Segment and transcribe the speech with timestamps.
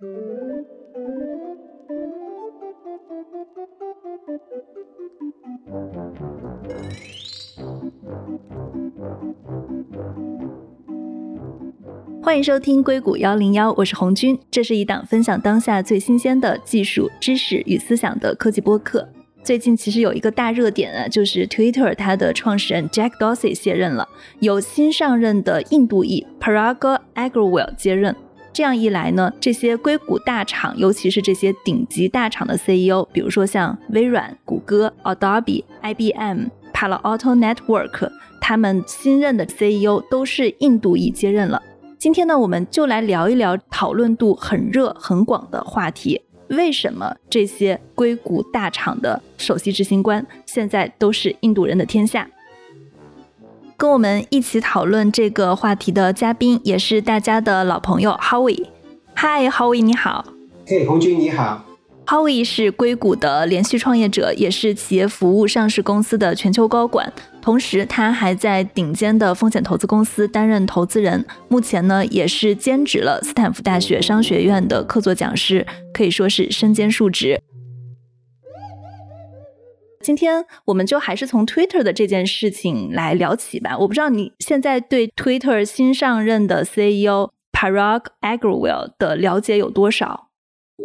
[0.00, 0.08] 欢
[12.34, 14.38] 迎收听硅谷幺零幺，我是红军。
[14.50, 19.06] 这是一档分享当下最新鲜的技术知识与思想的科技播客。
[19.42, 24.08] 最近其实有一个大热点啊，就是 Twitter 它的创始人 Jack Dorsey 卸任了，
[24.38, 28.16] 由新上任的印度裔 Parag Agrawal 接任。
[28.52, 41.62] 这样一来呢，这些硅谷大厂，尤其是这些顶级大厂的 CEO，比如说像微软、谷歌、Adobe、IBM、Palo Alto Network，他们新任的 CEO 都是印度裔接任了。
[41.96, 52.28] 今天呢，我们就来聊一聊讨论度很热、很广的话题：为什么这些硅谷大厂的首席执行官现在都是印度人的天下？
[53.80, 58.66] 跟我们一起讨论这个话题的嘉宾，也是大家的老朋友 Howie。
[59.14, 60.22] 嗨，Howie，你好。
[60.66, 61.64] 嘿，红军，你好。
[62.04, 67.10] Howie 是硅谷的连续创业者，也是企业服务上市公司的全球高管。
[67.40, 71.24] 同时，他还在顶尖的风险投资公司担任投资人。
[71.48, 77.40] 目前呢，也是兼职了斯坦福大学商学院的客座讲师，可以说是身兼数职。
[80.02, 83.76] 今天我们就还是从 Twitter 的这件事情来聊起吧。
[83.78, 90.28] 我不知道你现在对 Twitter 新上任的 CEO Parag Agrawal 的了解有多少？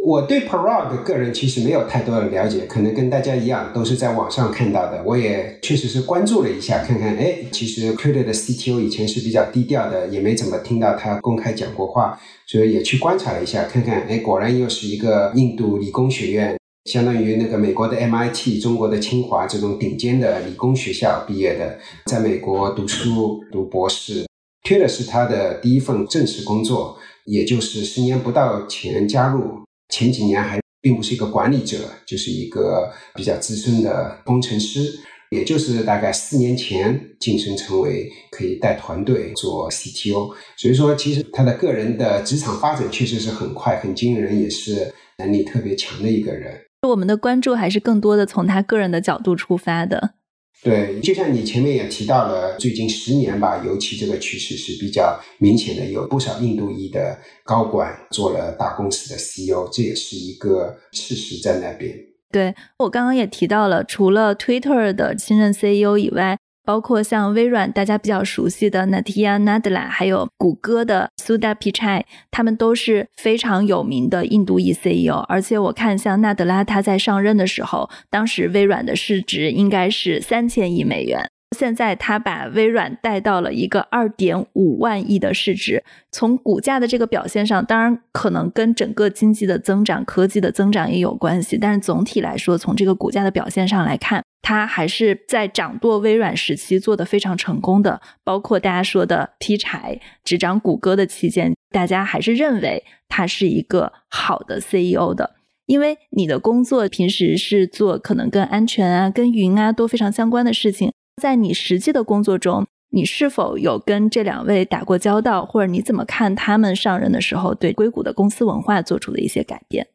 [0.05, 5.01] 我对 Parag 的个人其实没有太多的了解，可能跟大家一样，都是在网上看到的。
[5.05, 24.27] 我也确实是关注了一下，看看，哎，其实 Twitter 的 CTO 以前是比较低调的，也没怎么听到他公开讲过话，所以也去观察了一下，看看，哎，果然又是一个印度理工学院，相当于那个美国的 MIT、中国的清华这种顶尖的理工学校毕业的，在美国读书读博士
[24.63, 29.65] 缺的是他的第一份正式工作，也就是十年不到前加入。
[29.89, 34.99] 前几年还并不是一个管理者，就是一个比较资深的工程师，
[35.31, 40.35] 也就是大概四年前晋升成为可以带团队做 CTO。
[40.55, 46.59] 所以说，其实他的个人的职场发展确实是很快、很惊人，也是能力特别强的一个人。
[46.85, 50.15] 我们的关注还是更多的从他个人的角度出发的。
[50.63, 61.93] 对，就像你前面也提到了，最近十年吧，尤其这个趋势是比较明显的，有不少印度裔的高管做了大公司的 CEO，这也是一个事实在那边。
[62.31, 66.37] 对我刚刚也提到了，除了 Twitter 的新任 CEO 以外。
[66.65, 75.19] 包括像微软大家比较熟悉的 Natya Nadella，还有谷歌的 s u d a Pichai，他们都是非常有名的印度裔 CEO。
[75.29, 81.29] 而且我看像纳德拉他在上任的时候，当时微软的市值应该是三千亿美元。
[81.55, 91.57] 现在他把微软带到了一个二点五万亿的市值，从股价的这个表现上，当然可能跟整个经济的增长、科技的增长也有关系。
[91.57, 97.99] 但是总体来说，从这个股价的表现上来看，他还是在掌舵微软时期做的非常成功的。
[98.23, 105.33] 包括大家说的劈柴执掌谷歌的期间，大家还是认为他是一个好的 CEO 的，
[105.65, 110.93] 因为你的工作平时是做可能跟安全啊、跟云啊都非常相关的事情。
[111.19, 119.87] 在你实际的工作中，你是否有跟这两位打过交道，或者你怎么看他们上任的时候对硅谷的公司文化做出的一些改变？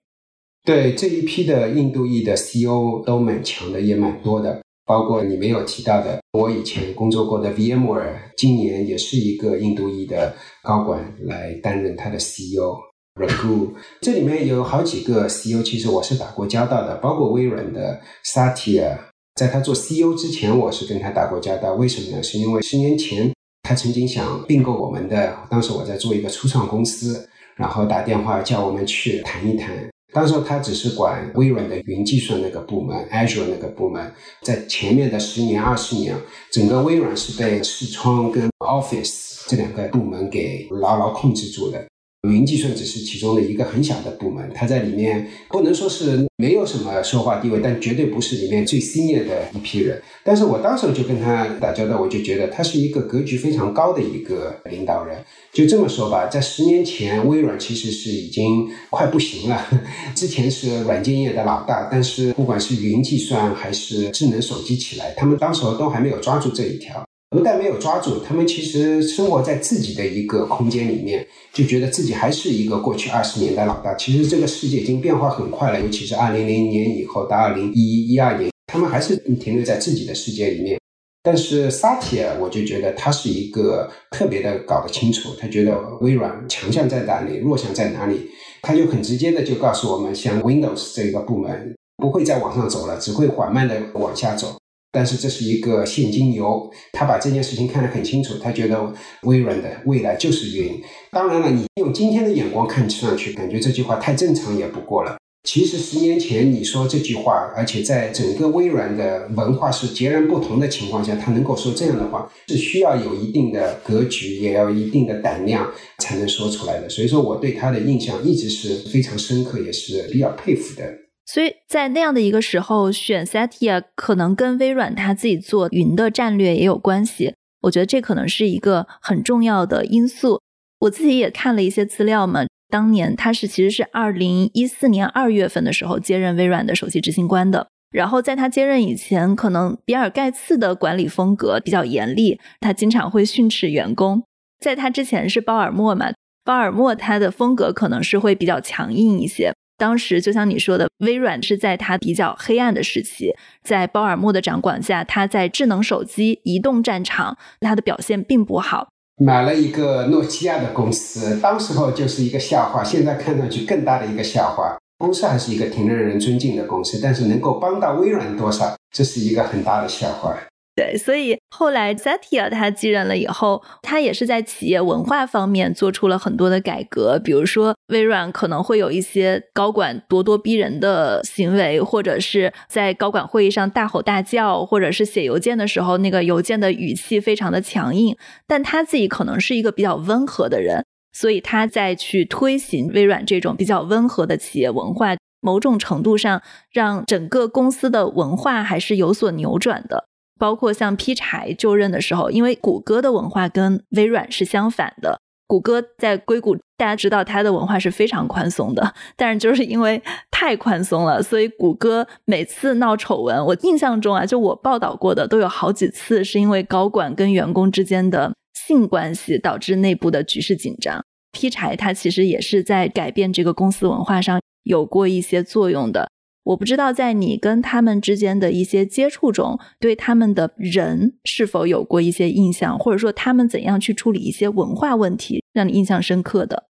[0.70, 10.32] 对这一批的印度裔的 CEO 都蛮强的，也蛮多的，包括你没有提到的，我以前工作过的 VMware，今年也是一个印度裔的
[10.62, 12.78] 高管来担任他的 CEO。
[13.20, 18.96] Raghu，这里面有好几个 CEO，其实我是打过交道的，包括微软的 Satya。
[19.34, 21.74] 在他做 CEO 之前，我是跟他打过交道。
[21.74, 22.22] 为什么呢？
[22.22, 23.32] 是因为十年前
[23.64, 29.90] 他曾经想并购我们的，当时我在做一个初创公司，然后打电话叫我们去谈一谈。
[30.12, 34.12] 当时他只是管微软的云计算那个部门，Azure 那个部门。
[34.42, 36.16] 在前面的十年、二十年，
[36.50, 41.86] 整个微软是被视窗跟 Office 这两个部门给牢牢控制住的。
[42.28, 50.00] 云计算只是其中的一个很小的部门，它在里面不能说是没有什么说话地位，但绝对不是里面最 senior 的一批人。
[50.22, 55.24] 但是我当时就跟他打交道，我就觉得他是一个格局非常高的一个领导人。
[55.50, 59.66] 就这么说吧，在十年前，微软其实是已经快不行了。
[60.14, 67.02] 之前是软件业的老大，但是不管是云计算还是智能手机起来，他们当时都还没有抓住这一条。
[67.30, 73.94] 不但没有抓住，他们其实生活在自己的一个空间里面，就觉得自己还是一个过去二十年的老大。
[73.94, 80.80] 其实这个世界已经变化很快了，尤其是二零零年以后到二零一一、一二年，他们还是停留在自己的世界里面。
[81.22, 88.28] 但是萨提尔，我就觉得他是一个特别的搞得清楚，他觉得微软强项在哪里，弱项在哪里，
[88.62, 94.59] 他就很直接的就告诉我们，像 Windows 这个部门不会再往上走了，只会缓慢的往下走。
[94.92, 98.92] 但是这是一个现金流，他把这件事情看得很清楚，他觉得
[99.22, 100.80] 微软的未来就是云。
[101.12, 105.16] 当然了，你用今天的眼光看上去，感觉这句话太正常也不过了。
[105.44, 116.90] 其实十年前你说这句话，而且在整个微软的文化是截然不同的情况下，他能够说这样的话，是需要有一定的格局，也要一定的胆量才能说出来的。
[116.90, 120.84] 所以说，我对他的印象一直是非常深刻，也是比较佩服的。
[121.32, 127.34] 所以在那样的一个时候，选 Satya 可能跟微软他自己做云的战略也有关系。
[127.60, 130.40] 我觉得这可能是一个很重要的因素。
[130.80, 137.68] 我自己也看了一些资料嘛，当年他是其实是二零一四年二月份的时候接任微软的首席执行官的。
[137.92, 144.24] 然后在他接任以前，可能比尔盖茨的管理风格比较严厉，他经常会训斥员工。
[144.58, 146.12] 在他之前是鲍尔默嘛，
[146.44, 149.52] 鲍尔默他的风格可能是会比较强硬一些。
[149.80, 153.34] 当时就像你说的，微软是在它比较黑暗的时期，
[153.64, 158.88] 在鲍尔默的掌管下，它在智能手机、移动战场，它的表现并不好。
[159.16, 164.76] 买了一个诺基亚的公司，当时候就是一个笑话，现在看上去更大的一个笑话。
[164.98, 170.36] 公司还是一个挺让人尊敬的公司，但是能够帮到微软多少，这是一个很大的笑话。
[170.80, 177.20] 对，所以后来 Satya 他继任了以后，他也是在企业文化方面做出了很多的改革。
[177.22, 188.16] 比如说，微软可能会有一些高管咄咄逼人的行为，或者是在高管会议上大吼大叫，或者是写邮件的时候那个邮件的语气非常的强硬。
[188.46, 196.40] 但他自己可能是一个比较温和的人，所以他在去推行微软这种比较温和的企业文化，某种程度上
[196.72, 200.06] 让整个公司的文化还是有所扭转的。
[200.40, 205.20] 包括像劈柴就任的时候，因为谷歌的文化跟微软是相反的。
[205.46, 210.00] 谷歌在硅谷，大家知道它的文化是非常宽松的，但是就是因为
[210.30, 221.04] 太宽松了，所以谷歌每次闹丑闻，我印象中啊，就我报道过的都有好几次是因为高管跟员工之间的性关系导致内部的局势紧张。
[221.32, 226.08] 劈柴它其实也是在改变这个公司文化上有过一些作用的。
[226.42, 236.64] 我不知道在你跟他们之间的一些接触中，对他们的人是否有过一些印象，或者说他们怎样去处理一些文化问题，让你印象深刻的？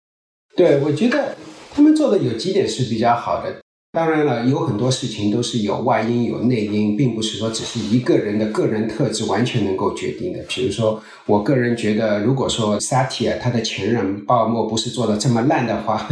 [0.57, 1.37] 对，我觉得
[1.73, 3.61] 他们做的有几点是比较好的。
[3.93, 10.39] 当然了，有很多事情都是有外因有内因，并不是说只是一个人的个人特质完全能够决定的。
[10.49, 16.09] 比如说，我个人觉得，如果说 Satya 他的前任鲍尔默不是做的这么烂的话，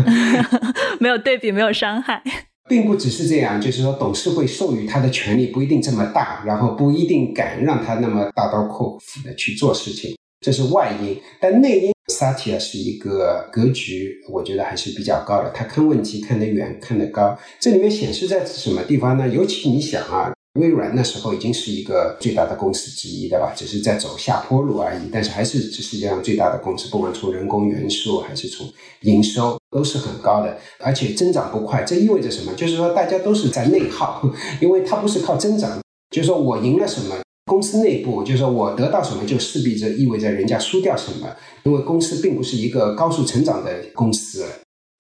[0.99, 2.21] 没有对比，没有伤害。
[2.69, 11.19] 并不只是这样，就是说董事会授予他的权利不一定这么大，然后不一定敢让他那么大刀阔斧的去做事情，这是外因。
[11.41, 15.51] 但内因，Satya 是一个格局，我觉得还是比较高的。
[15.51, 17.39] 他看问题看得远，看得高。
[17.59, 19.29] 这里面显示在什么地方呢？
[19.29, 20.33] 尤其你想啊。
[20.59, 23.53] 微软那时候已经是一个最大的公司之一，对吧？
[23.55, 28.67] 只是在走下坡路而已，但是还是这世界上最大的公司，不管从人工元素还是从
[29.03, 31.85] 营收都是很高的，而且增长不快。
[31.85, 32.53] 这意味着什么？
[32.55, 34.23] 就是说大家都是在内耗，
[34.61, 35.79] 因为它不是靠增长，
[36.11, 37.17] 就是说我赢了什么，
[37.47, 41.29] 公司内部就是说我得到什么，就势必着意味着人家输掉什么，
[41.65, 44.45] 因为公司并不是一个高速成长的公司。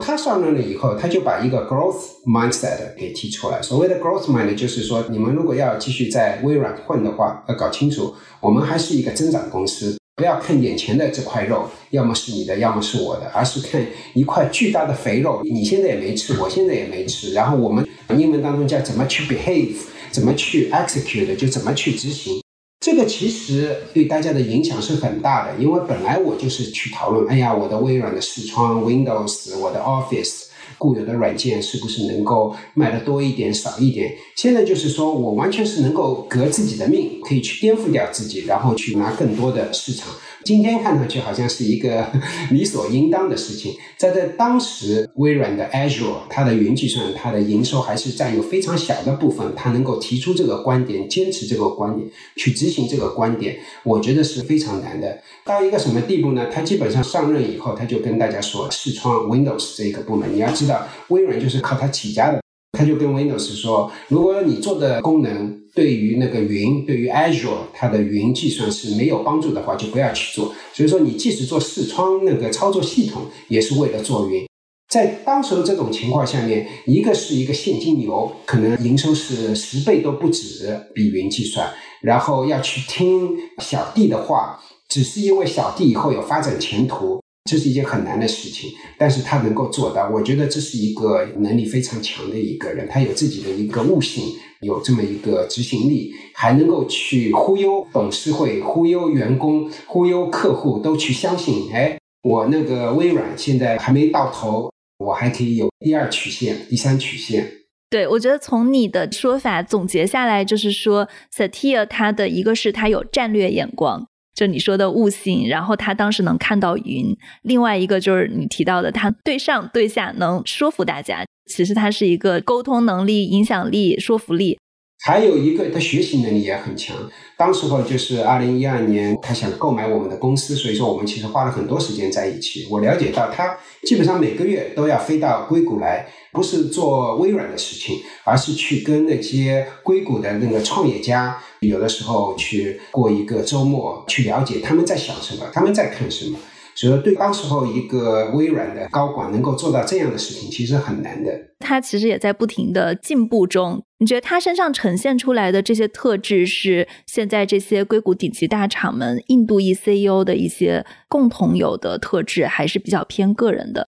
[0.04, 3.60] 他上任了以后，他就把一个 growth mindset 给提出来。
[3.60, 19.76] 所谓的 growth mind 就是说，你们如果要继续在微软混的话，要搞清楚，我们还是一个增长公司，不要看眼前的这块肉，要么是你的，要么是我的，而是看一块巨大的肥肉，你现在也没吃，我现在也没吃，然后我们英文当中叫怎么去 behave，
[20.10, 22.42] 怎么去 execute，就怎么去执行。
[22.80, 30.46] 这个其实对大家的影响是很大的，因为本来我就是去讨论，哎呀，我的微软的视窗 Windows，我的 Office
[30.78, 34.14] 固有的软件是不是能够卖的多一点、少一点？
[34.36, 40.08] 现在就是说我完全是能够革自己的命，可以去颠覆掉自己，然后去拿更多的市场。
[40.44, 42.06] 今天看上去好像是一个
[42.50, 55.20] 理所应当的事情，在在当时，微软的 Azure 它的云计算，它的营收还是占有非常小的部分，它能够提出这个观点，坚持这个观点，去执行这个观点，我觉得是非常难的。
[55.44, 56.46] 到一个什么地步呢？
[56.50, 62.40] 他基本上上任以后，他就跟大家说，视窗 Windows 这个部门，你要知道，微软就是靠它起家的。
[62.78, 70.54] 他就跟 Windows 说，如果你做的功能对于那个云，对于 Azure 它的云计算是没有帮助的话，就不要去做。
[70.72, 74.46] 所以说，你即使做视窗那个操作系统，也是为了做云。
[74.88, 81.68] 在当时的这种情况下面，一个是一个现金流，可能营收是十倍都不止，比云计算，
[82.00, 87.20] 然后要去听小弟的话，只是因为小弟以后有发展前途。
[87.48, 94.22] 这是一件很难的事情，但是他能够做到，我觉得这是一个能力非常强的一个人，他有自己的一个悟性，
[94.60, 101.72] 有这么一个执行力，还能够去忽悠董事会、忽悠员工、忽悠客户，都去相信。
[101.72, 107.52] 哎，我那个微软现在还没到头，我还可以有第二曲线、第三曲线。
[107.88, 114.06] 对，我觉得从你的说法总结下来，就是说，Satya 他的一个是他有战略眼光。
[114.38, 117.12] 就你说的悟性，然后他当时能看到云。
[117.42, 121.24] 另外一个就是你提到的，他对上对下能说服大家。
[121.50, 124.56] 其实他是一个沟通能力、影响力、说服力。
[125.00, 126.96] 还有一个，他学习能力也很强。
[127.36, 132.66] 当时候就是二零一二年，他想购买我们的公司，所以说我们其实花了很多时间在一起。
[132.68, 146.36] 我了解到，他基本上每个月都要飞到硅谷来，不是做微软的事情，而是去跟那些硅谷的那个创业家，有的时候去过一个周末，去了解他们在想什么，他们在看什么。
[146.78, 151.32] 所以说，对当时候一个微软的高管能够做到这样的事情，其实很难的。
[151.58, 153.82] 他其实也在不停的进步中。
[153.98, 163.88] 你觉得他身上呈现出来的这些特质，是现在这些硅谷顶级大厂们印度裔 CEO 的一些共同有的特质，还是比较偏个人的？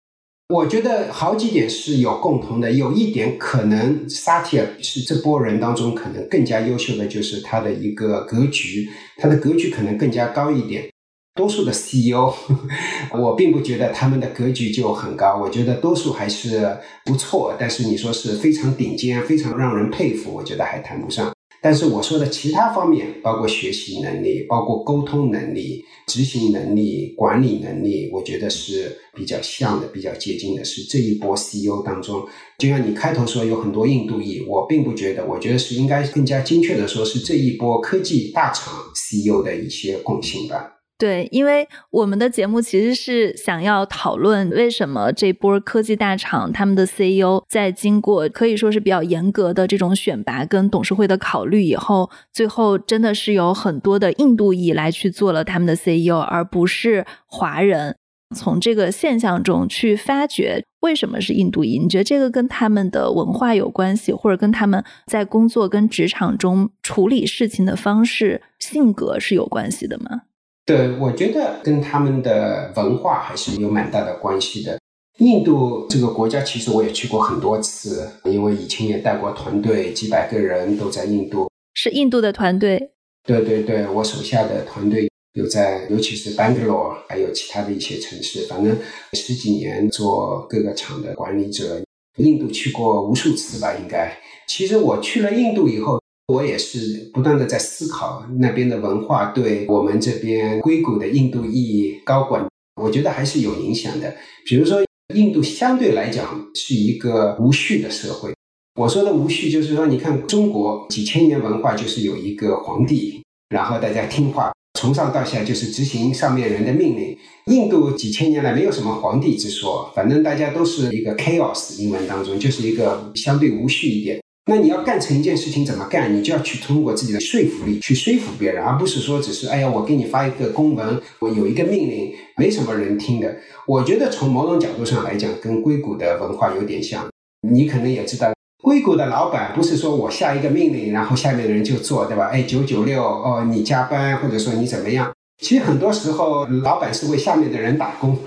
[0.47, 2.71] 我觉得好几点是有共同的。
[2.71, 10.89] 有一点可能，萨提尔是这波人当中可能更加优秀的，就是他的一个格局，他的格局可能更加高一点。
[11.37, 12.33] 多数的 CEO，
[13.17, 17.55] 我并不觉得他们的格局就很高，我觉得多数还是不错。
[17.57, 21.31] 但是你说是非常顶尖、非常让人佩服，我觉得还谈不上。
[21.59, 30.63] 但是我说的其他方面，包括学习能力、包括沟通能力、执行能力、管理能力，我觉得是比较像的、比较接近的。
[30.63, 32.23] 是这一波 CEO 当中，
[32.59, 40.76] 就像你开头说有很多印度裔，我并不觉得，我觉得是应该更加精确的说，是这一波科技大厂 CEO 的一些共性吧。
[40.99, 57.95] 对，因为我们的节目其实是想要讨论为什么这波科技大厂他们的 CEO 在经过可以说是比较严格的这种选拔跟董事会的考虑以后，最后真的是有很多的印度裔来去做了他们的 CEO，而不是华人。
[58.35, 70.23] 从这个现象中去发掘为什么是印度裔，你觉得这个跟他们的文化有关系，或者跟他们在工作跟职场中处理事情的方式、性格是有关系的吗？
[70.67, 74.77] 对，我觉得跟他们的文化还是有蛮大的关系的。
[75.19, 81.49] 印度这个国家，其实我也去过很多次，因为以前也带过团队，几百个人都在印度。
[81.73, 82.91] 是印度的团队？
[83.23, 88.45] 对对对，我手下的团队有在，尤其是 Bangalore，还有其他的一些城市。
[88.47, 88.77] 反正
[89.13, 91.81] 十几年做各个厂的管理者，
[92.17, 94.19] 印度去过无数次吧，应该。
[94.49, 95.97] 其实我去了印度以后。
[96.27, 102.45] 我也是不断的在思考那边的文化对我们这边硅谷的印度裔高管，
[102.81, 104.13] 我觉得还是有影响的。
[104.45, 104.83] 比如说，
[105.15, 108.33] 印度相对来讲是一个无序的社会。
[108.75, 117.17] 我说的无序，就是说，你看中国几千年文化就是有一个皇帝，然后大家听话，从上到下就是执行上面人的命令。
[117.45, 124.19] 印度几千年来没有什么皇帝之说，反正大家都是一个 chaos，英文当中就是一个相对无序一点。
[124.49, 126.15] 那你要干成一件事情怎么干？
[126.15, 133.35] 你就要去通过自己的说服力去说服别人，而不是说只是哎呀，我给你发一个公文，我有一个命令，没什么人听的。
[133.67, 137.05] 我觉得从某种角度上来讲，跟硅谷的文化有点像。
[137.47, 138.31] 你可能也知道，
[138.63, 142.27] 硅谷的老板不是说我下一个命令，然后下面的人就做，对吧？
[142.31, 145.11] 哎，九九六哦，你加班或者说你怎么样？
[145.39, 148.17] 其实很多时候，老板是为下面的人打工，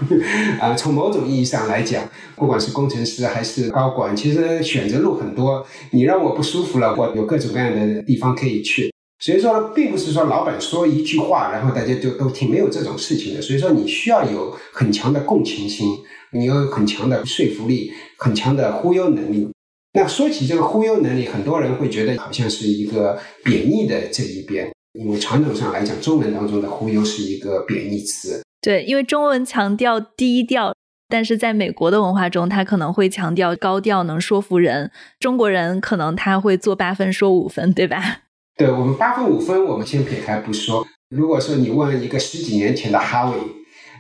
[0.61, 5.67] 啊， 从某种意义上来讲，不管是工程师还是高管，其实选择路很多。
[5.91, 8.93] 你让我不舒服了，我有各种各样的地方可以去。
[9.19, 13.43] 所以说，并不是说老板说一句话，然后大家就都听，没有这种事情的。
[13.43, 15.87] 所以说，你需要有很强的共情心，
[16.33, 19.49] 你有很强的说服力，很强的忽悠能力。
[19.93, 24.71] 那说起这个忽悠能力，很多人会觉得好像是一个贬义的这一边。
[24.93, 28.43] 因为传统上来讲，中文当中的忽悠是一个贬义词。
[28.61, 30.75] 对，因为中文强调低调，
[31.09, 34.91] 但是在美国的文化中，他可能会强调高调，能说服人。
[35.21, 38.23] 中国人可能他会做八分说五分，对吧？
[38.57, 40.87] 对我们八分五分，我们先撇开不说。
[41.15, 43.37] 如果说你问一个十几年前的哈维，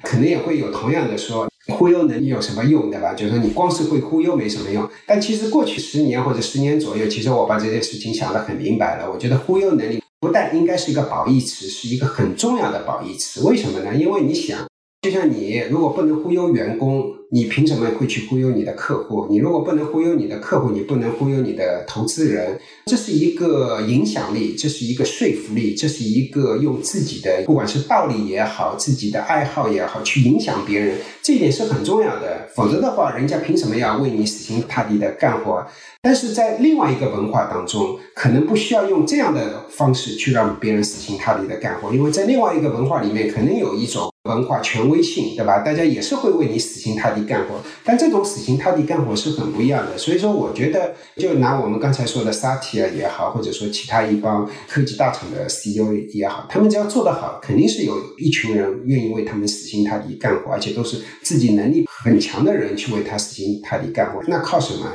[0.02, 3.14] 可能也会有同样的说，忽悠能力有什么用，对吧？
[3.14, 4.87] 就是说你光是会忽悠没什么用。
[5.06, 9.11] 但其实过去十年或者十年左右，其实我把这件事情想得很明白了。
[9.11, 10.00] 我觉得忽悠能力。
[10.21, 13.41] 不但应该是一个褒义词，是一个很重要的褒义词。
[13.43, 13.95] 为什么呢？
[13.95, 14.69] 因为你想，
[15.00, 19.28] 就像你如果不能忽悠员工，你凭什么会去忽悠你的客户？
[19.30, 32.49] 你如果不能忽悠你的客户，你不能忽悠你的投资人，这是一个影响力，这是一个说服力，这是一个用自己的不管是道理也好，自己的爱好也好，去影响别人，这一点是很重要的。
[32.56, 35.64] 否则的话，人家凭什么要为你死心塌地的干活？
[36.02, 45.61] 但是在另外一个文化当中，可能不需要用这样的方式去让别人死心塌地的干活，因为在另外一个文化里面，可能有一种文化权威性，对吧？
[45.61, 49.97] 大家也是会为你死心塌地干活，但这种死心塌地干活是很不一样的。
[49.97, 64.23] 所以说，我觉得就拿我们刚才说的萨提亚也好，或者说其他一帮科技大厂的 CEO 也好，他们只要做得好，肯定是有一群人愿意为他们死心塌地干活，而且都是自己能力很强的人去为他死心塌地干活。
[64.29, 64.87] 那靠什么？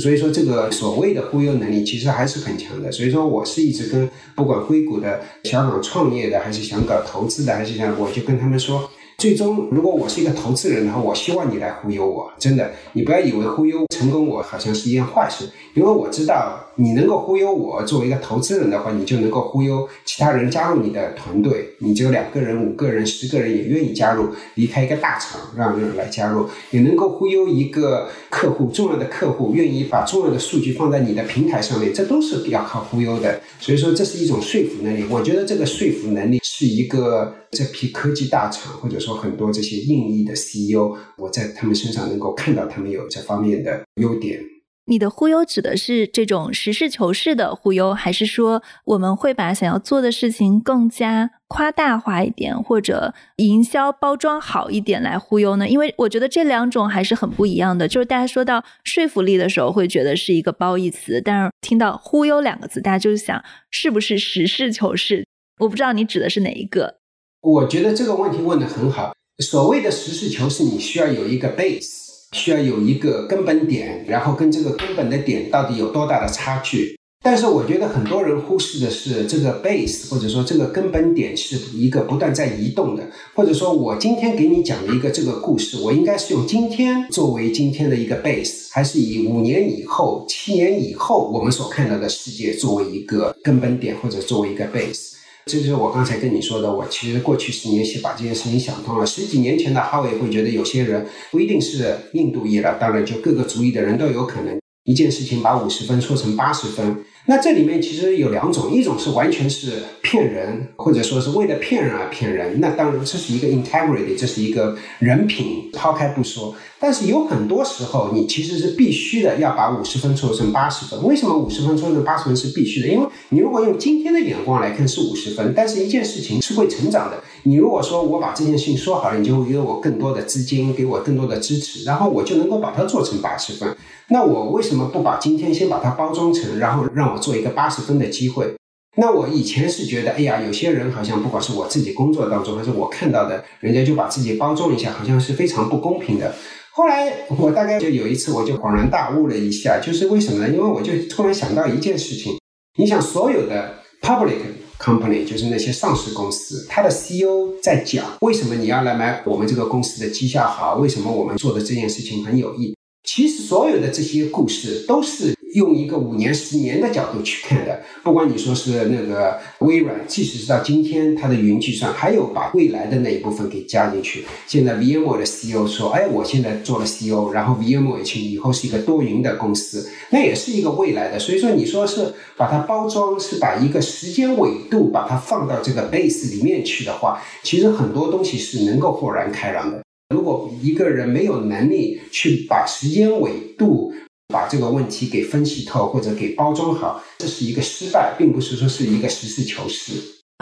[0.00, 2.90] 所以说，这个所谓的忽悠能力其实还是很强的。
[2.90, 8.90] 所以说，我是一直跟不管硅谷的、香港创业的，还是想搞投资的，还是想，我就跟他们说。
[9.18, 12.32] 最终，如果我是一个投资人的话，我希望你来忽悠我。
[12.38, 21.74] 真的，你不要以为忽悠成功我好像是一件坏事，因为我知道你能够忽悠我，作为一个投资人的话，你就能够忽悠其他人加入你的团队。
[21.78, 33.40] 你只有两个人、五个人、十个人也愿意加入，离开一个大厂让人来加入，也能够忽悠一个客户，重要的客户愿意把重要的数据放在你的平台上面，这都是要靠忽悠的。
[33.60, 35.04] 所以说，这是一种说服能力。
[35.10, 39.10] 我觉得这个说服能力是一个这批科技大厂或者说。
[39.20, 44.40] 很多这些应役的 CEO，我在他们身上能够看到他们有这方面的优点。
[44.90, 55.68] 你的忽悠指的是这种实事求是的忽悠，还是说我们会把想要做的事情更加夸大化一点，或者营销包装好一点来忽悠呢？
[55.68, 57.86] 因为我觉得这两种还是很不一样的。
[57.86, 65.24] 就是大家说到说服力的时候，会觉得是一个褒义词，但是听到忽悠两个字，大家就是想是不是实事求是？
[65.60, 66.96] 我不知道你指的是哪一个。
[67.42, 69.12] 我觉得这个问题问的很好。
[69.38, 76.96] 所谓的实事求是，你需要有一个 base，需要有一个根本点，然后跟这个根本的点到底有多大的差距。
[77.22, 95.19] 但是我觉得很多人忽视的是，这个 base 或者说这个根本点是一个不断在移动的，或者说我今天给你讲的一个这个故事，我应该是用今天作为今天的一个 base，还是以五年以后、七年以后我们所看到的世界作为一个根本点或者作为一个 base？
[95.50, 99.04] 这就是我刚才跟你说的，我其实过去十年是把这件事情想通了。
[99.04, 107.04] 十几年前的哈维会觉得有些人不一定是印度裔了，当然就各个族裔的人都有可能一件事情把五十分说成八十分。
[107.26, 112.60] 那这里面其实有两种，一种是完全是骗人，或者说是为了骗人而骗人。
[112.60, 116.54] 那当然这是一个 integrity，这是一个人品，抛开不说。
[116.82, 121.04] 但是有很多时候，你其实是必须的要把五十分说成八十分。
[121.04, 122.88] 为什么五十分说成八十分是必须的？
[122.88, 127.22] 因为你如果用今天的眼光来看是五十分，但是一件事情是会成长的。
[127.42, 133.76] 你如果说我把这件事情说好了，你就会给我更多的资金，给我更多的支持，然后我就能够把它做成八十分。
[134.08, 138.54] 那我为什么不把今天先把它包装成，然后让我做一个八十分的机会？
[138.96, 146.34] 那我以前是觉得，哎呀，有些人好像不管是我自己工作当中，还是我看到的，人家就把自己包装一下，好像是非常不公平的。
[146.80, 150.48] 后来我大概就有一次，我就恍然大悟了一下，就是为什么呢？
[150.48, 152.38] 因为我就突然想到一件事情，
[152.78, 154.38] 你想所有的 public
[154.78, 160.76] company，就是那些上市公司，它的 CEO 在讲，为什么你要来买我们这个公司的绩效好？
[160.76, 162.76] 为什么我们做的这件事情很有意义？
[163.04, 165.34] 其实所有的这些故事都是。
[165.52, 174.24] 用一个五年、十年的角度去看的，不管你说是那个微软，即使是到今天，它的云计算还有把未来的那一部分给加进去。
[174.46, 189.82] 现在 VMware 的 CEO 说：“哎，我现在做了 CEO，然后 VMware 以后是一个多云的公司，那也是一个未来的。”所以说，你说是把它包装，是把一个时间纬度把它放到这个 base 里面去的话，其实很多东西是能够豁然开朗的。
[190.10, 193.94] 如果一个人没有能力去把时间维度，
[194.26, 199.92] 把这个问题给分析透或者给包装好，这是一个失败，并不是说是一个实事求是。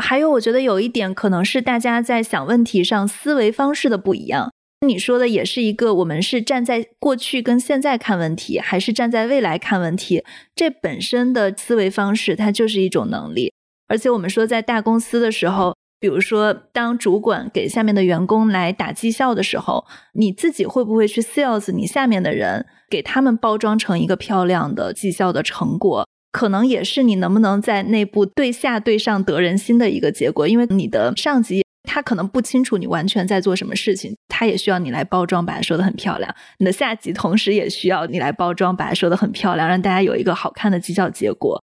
[0.02, 4.50] 还有，我觉得有一点可能是大家在想问题上思维方式的不一样。
[4.87, 10.24] 你说的也是一个，我们是站在过去跟现在看问题，还是站在未来看问题？
[10.57, 13.52] 这本身的思维方式，它就是一种能力。
[13.88, 15.76] 而且我们说，在大公司的时候。
[16.00, 19.84] 比如说，当主管给下面的员工来打绩效的时候，
[20.14, 26.06] 你自己会不会去 sales 你下面的人，给他们包装成一个漂亮的绩效的成果？
[26.30, 30.46] 可能也是你能不能在内部对下对上得人心的一个结果。
[30.46, 36.32] 因为你的上级他可能不清楚你完全在做什么事情，他也需要你来包装，把它说的很漂亮。
[36.58, 41.61] 你的下级同时也需要你来包装，把它说的很漂亮，让大家有一个好看的绩效结果。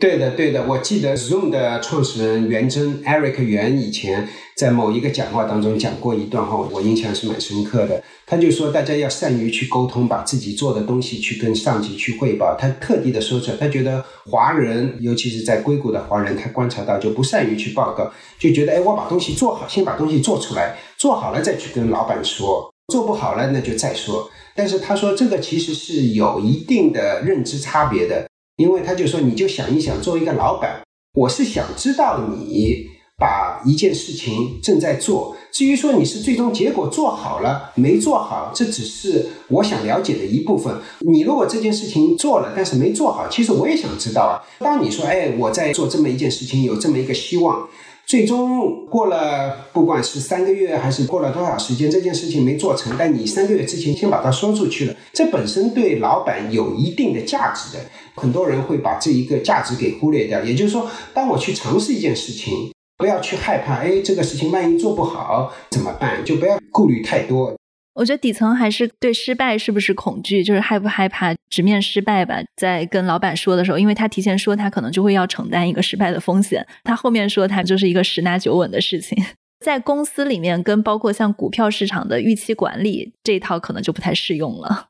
[0.00, 8.02] 对的，对的，我记得 Zoom 的创始人袁征 Eric 袁以前在某一个讲话当中讲过一段话，我印象是蛮深刻的。
[8.26, 12.56] 他就说，大家要善于去沟通，把自己做的东西去跟上级去汇报。
[12.58, 24.30] 他特地的说出来，他觉得华人，尤其是在硅谷的华人，他观察到就不善于去报告，就觉得哎，我把东西做好，先把东西做出来，做好了再去跟老板说，做不好了那就再说。
[24.56, 28.29] 但是他说这个其实是有一定的认知差别的。
[28.60, 30.82] 因为他就说，你就想一想，作为一个老板，
[31.14, 32.86] 我是想知道你
[33.18, 35.34] 把一件事情正在做。
[35.50, 40.74] 至于说你是最终结果做好了没做好，这只是我想了解的一部分。
[41.10, 44.44] 你如果这件事情做了，但是没做好，其实我也想知道啊。
[44.58, 47.66] 当你说，哎，我在做这么一件事情，有这么一个希望。
[48.06, 57.84] 最终过了，不管是三个月还是过了多少时间，这件事情没做成，但你三个月之前先把它说出去了，这本身对老板有一定的价值的。
[58.20, 60.44] 很多人会把这一个价值给忽略掉。
[60.44, 66.24] 也就是说，当我去尝试一件事情，不要去害怕，哎，这个事情万一做不好怎么办？
[66.24, 67.56] 就不要顾虑太多。
[67.94, 72.36] 我觉得底层还是对失败是不是恐惧，就是害不害怕直面失败吧。
[72.56, 79.22] 在跟老板说的时候，因为他提前说他可能就会要承担一个失败的风险，他后面说他就是一个十拿九稳的事情。
[79.60, 84.86] 在公司里面，跟包括像股票市场的预期管理这一套可能就不太适用了。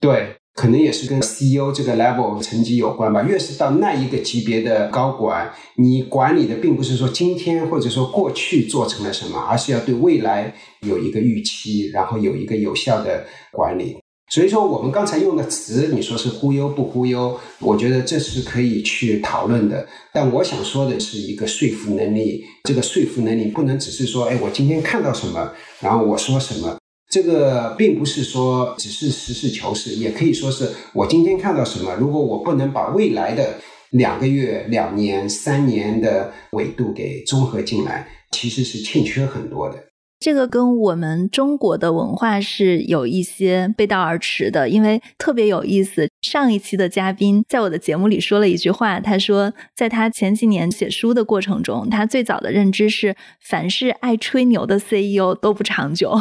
[0.00, 0.36] 对。
[0.54, 3.22] 可能也是跟 CEO 这个 level 层级有关吧。
[3.22, 10.54] 越是到那一个级别的高管，你管理的并不是说今天或者说过去做成了什么，而是要对未来
[10.86, 13.96] 有一个预期，然后有一个有效的管理。
[14.30, 17.38] 所以说，我们刚才用的词，你说是忽悠不忽悠？
[17.60, 19.86] 我觉得这是可以去讨论的。
[20.10, 26.78] 但我想说的是一个说服能力，这个说服能力不能只是说，哎，我今天看到什么，然后我说什么。
[27.12, 33.56] 这个并不是说只是实事求是，也可以说是我今天看到什么，如果我不能把未来的
[33.90, 39.91] 两个月、两年、三年的维度给综合进来，其实是欠缺很多的。
[40.22, 46.08] 这个跟我们中国的文化是有一些背道而驰的，因为特别有意思。
[46.20, 56.16] 上一期的嘉宾在我的节目里说了一句话，他说，在他前几年写书的过程中，他最早的认知是，凡是爱吹牛的 CEO 都不长久，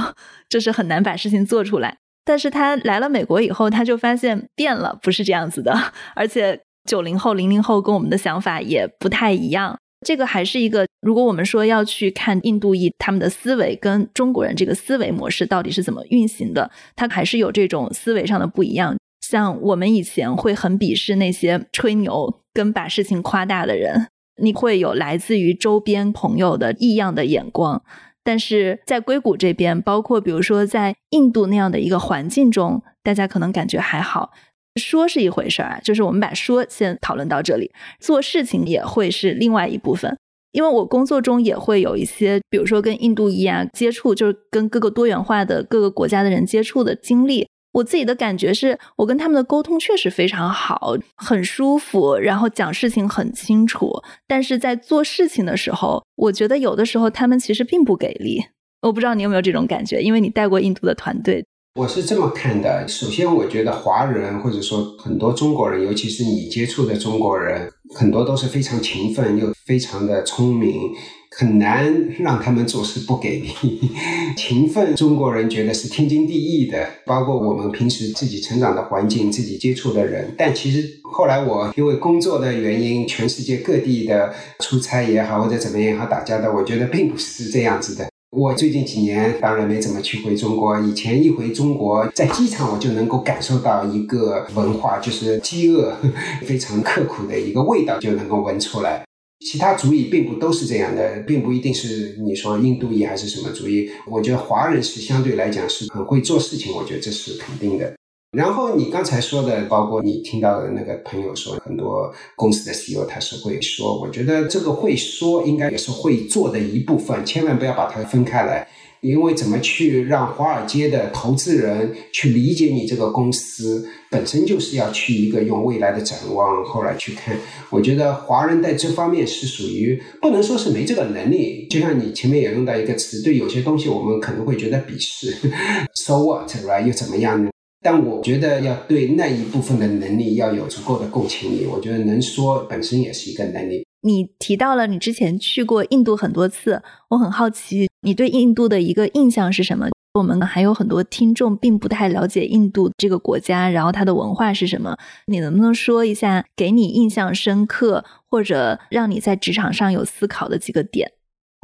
[0.49, 1.97] 就是很难把事情做出来。
[2.25, 5.79] 但是他来了美国以后，他就发现变了，不是这样子的，
[6.17, 6.59] 而且
[6.89, 9.77] 九零后、零零后跟我们的想法也不太一样。
[10.05, 18.97] 这个还是一个，如果我们说要去看印度裔他们的思维跟中国人这个思维模式到底是怎么运行的，它还是有这种思维上的不一样。
[19.21, 24.07] 像我们以前会很鄙视那些吹牛跟把事情夸大的人，
[24.41, 27.83] 你会有来自于周边朋友的异样的眼光。
[28.23, 34.31] 但是在硅谷这边，包括比如说在印度那样的一个环境中，大家可能感觉还好。
[34.79, 40.17] 说是一回事儿啊，就是我们把说先讨论到这里，做事情也会是另外一部分。
[40.51, 47.47] 因为我工作中也会有一些，比如说跟印度裔啊接触，就是跟各个多元化的各个国家的人接触的经历。
[47.73, 53.89] 我自己的感觉是，我跟他们的沟通确实非常好，很舒服，然后讲事情很清楚。
[54.27, 58.43] 但是在做事情的时候，我觉得有的时候他们其实并不给力。
[58.81, 61.45] 我不知道你有没有这种感觉，因为你带过印度的团队。
[61.73, 70.91] 我是这么看的，首先我觉得华人或者说很多中国人，尤其是你接触的中国人，很多都是非常勤奋又非常的聪明，
[71.37, 73.49] 很难让他们做事不给力。
[74.35, 80.35] 勤奋，中国人觉得是天经地义的，包括我们平时自己成长的环境、自己接触的人。
[80.37, 88.10] 但其实后来我因为工作的原因，全世界各地的出差也好或者怎么样也好打交道，我觉得并不是这样子的。
[88.31, 95.97] 我最近几年当然没怎么去回中国，以前一回中国，在机场我就能够感受到一个文化，就是饥饿
[96.45, 99.03] 非常刻苦的一个味道，就能够闻出来。
[99.45, 103.89] 其他族裔并不都是这样的，并不一定是你说印度裔还是什么族裔。
[104.07, 107.93] 我觉得华人是相对来讲是很会做事情，我觉得这是肯定的。
[108.31, 118.65] 然后你刚才说的，包括你听到的那个朋友说，很多公司的 CEO 他是会说，我觉得这个会说应该也是会做的一部分，千万不要把它分开来。
[119.01, 127.35] 因为怎么去让华尔街的投资人去理解你这个公司，本身就是要去一个用未来的展望，后来去看。
[127.69, 135.35] 我觉得华人在这方面是属于不能说是没这个能力，就像你前面也用到一个词，对有些东西我们可能会觉得鄙视，
[135.95, 136.85] so what，right？
[136.85, 137.49] 又怎么样呢？
[137.81, 143.85] 但我觉得要对那一部分的能力要有足够的共情力，我觉得能说本身也是一个能力。
[144.03, 149.87] 你提到了你之前去过印度很多次，我很好奇你对印度的一个印象是什么？
[150.13, 154.97] 我们还有很多听众并不太了解印度这个国家，然后它的文化是什么？
[155.27, 161.11] 你能不能说一下，给你印象深刻或者让你在职场上有思考的几个点？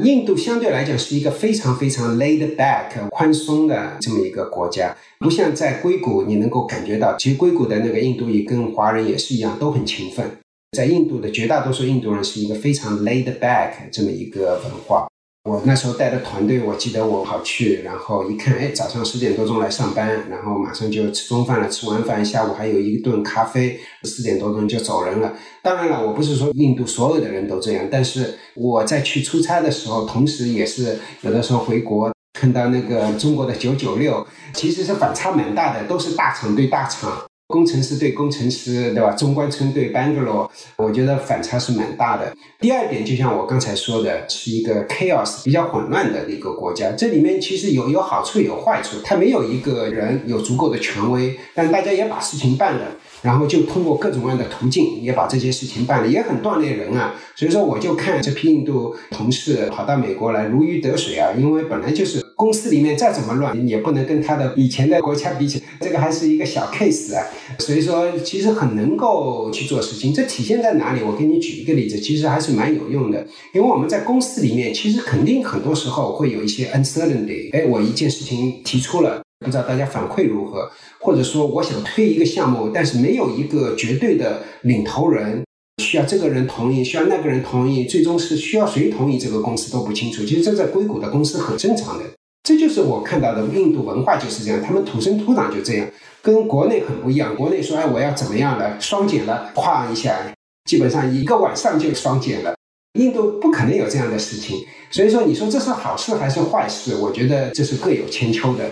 [0.03, 10.38] 印度相对来讲是一个非常非常 laid back 宽松的这么一个国家，不像在硅谷，你能够感觉到，其实硅谷的那个印度裔跟华人也是一样，都很勤奋。
[10.77, 15.07] 在印度的绝大多数印度人是一个非常 laid back 这么一个文化。
[15.47, 25.33] 我那时候带的团队，我记得我跑去，然后一看，哎，早上十点多钟来上班，然后马上就吃中饭了，吃完饭下午还有一顿咖啡，四点多钟就走人了。
[25.63, 37.23] 当然了，我不是说印度所有的人都这样，但是我在去出差的时候，同时也是有的时候回国看到那个中国的九九六，其实是反差蛮大的，都是大厂对大厂。
[37.47, 39.12] 工程师对工程师，对吧？
[39.12, 42.36] 中关村对 Bangalore，我觉得反差是蛮大的。
[42.60, 46.91] 第二点，就像我刚才说的，是一个 chaos 比较混乱的一个国家。
[46.91, 52.97] 这里面其实有有好处有坏处，他没有一个人有足够的权威，但大家也把事情办了。
[53.21, 57.15] 然后就通过各种各样的途径，也把这些事情办了，也很锻炼人啊。
[57.33, 61.31] 所以说，我就看这批印度同事跑到美国来如鱼得水啊。
[61.38, 67.26] 因为本来就是公司里面再怎么乱，也不能跟他的以前的国家比起，这个还是一个小 case 啊。
[67.60, 70.13] 所以说，其实很能够去做事情。
[70.13, 71.02] 这体现在哪里？
[71.04, 73.26] 我给你举一个例子，其实还是蛮有用的。
[73.54, 77.52] 因为我们在公司里面，其实肯定很多时候会有一些 uncertainty。
[77.52, 79.21] 哎，我一件事情提出了。
[79.45, 80.67] 不知道大家反馈如何，
[81.00, 85.43] 或者说我想推一个项目，但是没有一个绝对的领头人，
[85.80, 90.26] 需要这个人同意，需要那个人同意，最终是需要谁同意，这个公司都不清楚。
[90.26, 92.06] 其实这在硅谷的公司很正常的，
[92.47, 95.86] 这就是我看到的印度文化就是这样，他们土生土长就这样，
[96.21, 97.36] 跟国内很不一样。
[97.36, 100.15] 国内说哎我要怎么样了，双减了，咵一下，
[100.63, 102.55] 基本上一个晚上就双减了。
[102.97, 106.95] 印度不可能有这样的事情，所以说你说这是好事还是坏事？
[106.95, 108.63] 我觉得这是各有千秋的。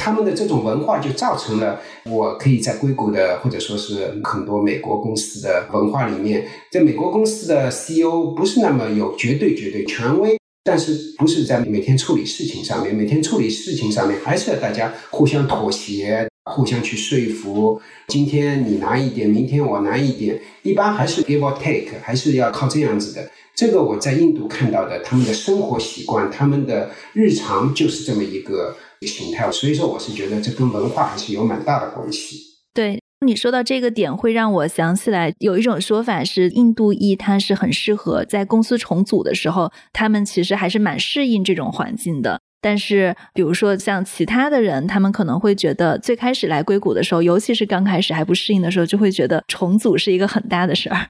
[0.00, 17.80] 他们的这种文化就造成了，我可以在硅谷的或者说是很多美国公司的文化里面，在美国公司的 CEO 不是那么有绝对绝对权威，但是不是在每天处理事情上面，每天处理事情上面还是要大家互相妥协，互相去说服。
[18.08, 23.30] 今天你拿一点，明天我拿一点，一般还是 give or take，还是要靠这样子的。
[23.54, 28.76] 这个我在印度看到的，他们的生活习惯，他们的日常就是这么一个。
[29.04, 32.36] 形态，所以说我是觉得这跟文化还是有蛮大的关系。
[32.72, 42.40] 对你说到这个点，会让我想起来有一种说法是，印度裔他是很适合在公司重组的时候，他们其实还是蛮适应这种环境的。
[42.60, 51.08] 但是，比如说像其他的人，他们可能会觉得最开始来硅谷的时候，尤其是刚开始还不适应的时候，就会觉得重组是一个很大的事儿。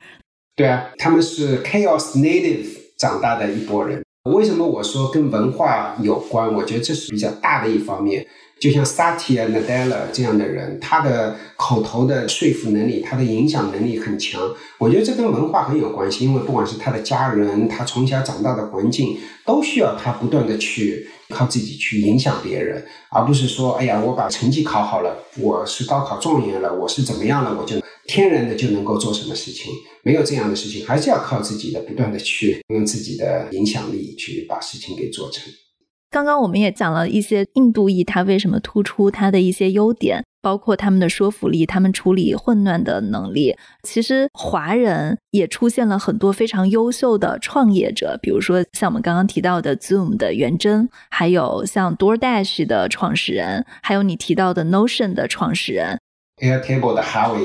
[0.55, 2.67] 对啊，他们是 chaos native
[2.99, 4.03] 长大的一波人。
[4.25, 6.55] 为什么我说跟文化有关？
[6.55, 8.27] 我觉得这是比较大的一方面。
[8.63, 14.41] 就像 Satya Nadella 这样的人，他的口头的说服能力，他的影响能力很强。
[14.79, 27.83] 我觉得这跟文化很有关系，因为不管是他的家人，他从小长大的环境，都需要他不断的去靠自己去影响别人，而不是说，哎呀，我把成绩考好了，我是高考状元了，我是怎么样了，我就。
[28.05, 29.73] 天然的就能够做什么事情？
[30.03, 35.45] 没有这样的事情，还是要靠自己的不断的去用自己的影响力去把事情给做成。
[36.13, 43.57] 刚刚我们也讲了一些印度裔他为什么突出他的一些优点，包括他们的说服力，他们处理混乱的能力。
[43.83, 55.99] 其实华人也出现了很多非常优秀的创业者，比如说像我们刚刚提到的 Zoom 的元真，还有像 DoorDash 的创始人，还有你提到的 Notion 的创始人
[56.43, 57.41] ，Airtable 的哈维。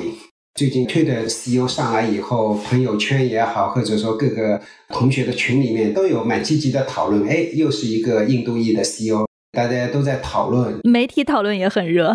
[0.57, 7.29] 最近推的 CEO 上来以后，朋友圈也好，或者说各个同学的群里面都有蛮积极的讨论。
[7.29, 12.11] 哎，又是一个印度裔的 CEO，大家都在讨论，媒体讨论也很热。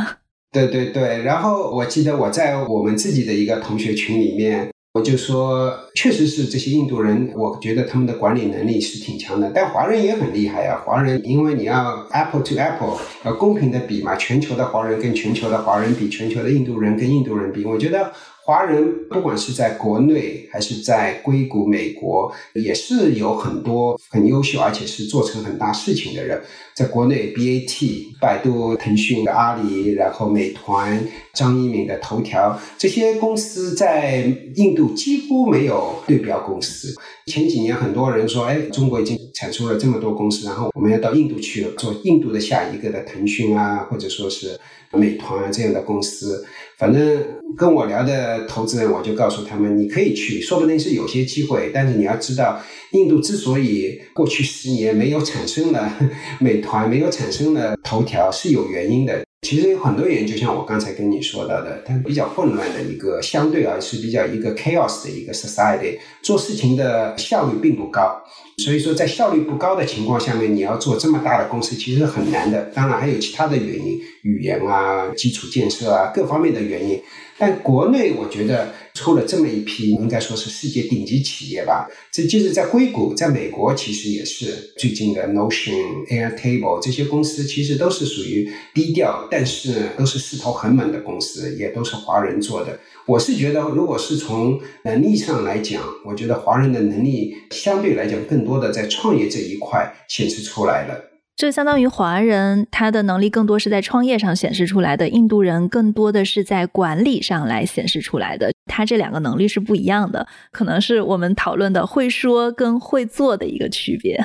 [0.50, 4.68] 对对对，然后我记得我在我们自己的一个同学群里面。
[4.94, 9.50] 我就说，确实是这些印度人，我觉得他们的管理能力是挺强的。
[9.55, 18.12] 但华人也很厉害啊，华人因为你要 apple to apple，要公平的比嘛，全球的华人跟全球的华人比，全球的印度人跟印度人比，我觉得。
[18.44, 26.42] 华人不管是在国内还是在硅谷、美国，也是有很多很优秀，而且是做成很大事情的人。
[26.74, 34.24] 在国内，BAT、百度、腾讯的阿里，然后美团、张一鸣的头条，这些公司在
[34.57, 36.92] 印度几乎没有对标公司。
[37.26, 44.59] 前几年很多人说，哎，中国已经产出了这么多公司，然后我们要到印度去做印度的下一个的腾讯啊，或者说是。
[44.94, 46.44] 美团啊这样的公司。
[46.82, 47.22] 反正
[47.56, 51.70] 跟我聊的投资人，我就告诉他们，你可以去，说不定是有些机会。
[51.72, 55.92] 但是你要知道，印度之所以过去十年没有产生了
[56.40, 59.24] 美团，没有产生了头条，是有原因的。
[59.42, 68.20] 其实有很多原因，就像我刚才跟你说到的，它比较混乱的一个，相对而是比较一个 chaos 的一个 society，做事情的效率并不高。
[68.58, 72.70] 所以说，在效率不高的情况下面，你要做这么大的公司，其实很难的。
[72.74, 77.00] 当然还有其他的原因，语言啊、基础建设啊各方面的原因。
[77.38, 81.88] 但国内我觉得出了这么一批，应该说是世界顶级企业吧。
[82.11, 92.78] 这即使在硅谷，在美国其实也是最近的 Notion、Airtable 这些公司，其实都是属于低调，但是都是势头很猛的公司，也都是华人做的。
[93.07, 101.12] 我是觉得，如果是从能力上来讲，我觉得华人的能力相对来讲更多的在创业这一块显示出来了。
[101.42, 108.52] 这相当于华人他的能力更多是在创业上显示出来的，印度人更多的是在管理上来显示出来的。
[108.66, 114.24] 他这两个能力是不一样的，可能是我们讨论的会说跟会做的一个区别。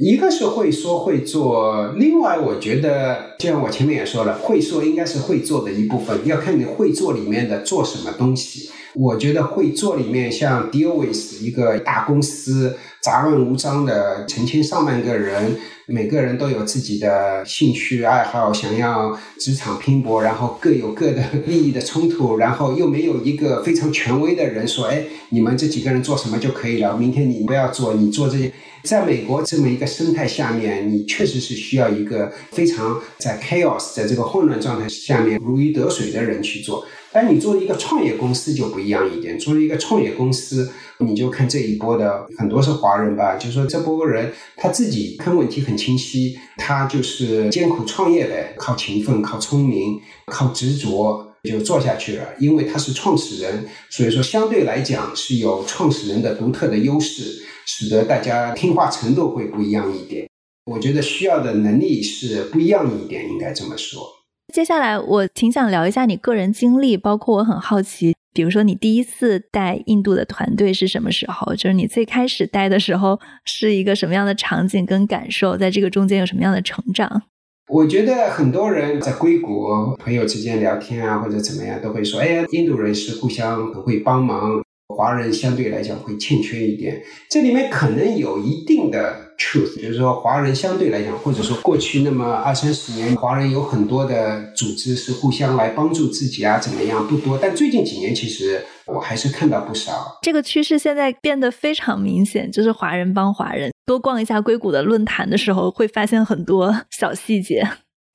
[0.00, 8.70] 一个是会说会做，另外我觉得，就像我前面也说了，会说应该是会做的一部分，要看你会做里面的做什么东西。
[8.94, 28.52] 我觉得会做里面像 Deal with 一个大公司，杂乱无章的成千上万个人，每个人都有自己的兴趣爱好，想要职场拼搏，然后各有各的利益的冲突，然后又没有一个非常权威的人说，哎，你们这几个人做什么就可以了，明天你不要做，你做这些。
[28.82, 36.84] 在美国这么一个生态下面，你确实是需要一个非常在 chaos 在这个混乱状态下面如鱼得水的人去做。
[37.16, 39.38] 但你作为一个创业公司就不一样一点。
[39.38, 52.34] 作为一个创业公司，你就看这一波的很多是华人吧，就说这波人他自己看问题很清晰，他就是艰苦创业呗，靠勤奋、靠聪明、靠执着就做下去了。
[52.38, 57.46] 因为他是创始人，所以说相对来讲是有创始人的独特的优势。
[57.64, 60.28] 使得大家听话程度会不一样一点，
[60.66, 64.15] 我觉得需要的能力是不一样一点，应该这么说。
[64.52, 71.54] 接下来我挺想聊一下你个人经历，包括我很好奇，比如说你第一次带印度的团队是什么时候？
[71.54, 77.22] 就是你最开始带的时候是一个什么样的场景跟感受，在这个中间有什么样的成长？
[77.68, 79.66] 我觉得很多人在硅谷
[79.98, 100.18] 朋友之间聊天啊，或者怎么样，都会说：“哎呀，印度人是互相很会帮忙。”华人相对来讲会欠缺一点，这里面可能有一定的 truth，就是说华人相对来讲，或者说过去那么二三十年，华人有很多的组织是互相来帮助自己啊，怎么样不多，但最近几年其实我还是看到不少。
[100.22, 103.70] 这个趋势现在变得非常明显，就是华人帮华人。
[103.84, 107.66] 多逛一下硅谷的论坛的时候，会发现很多小细节。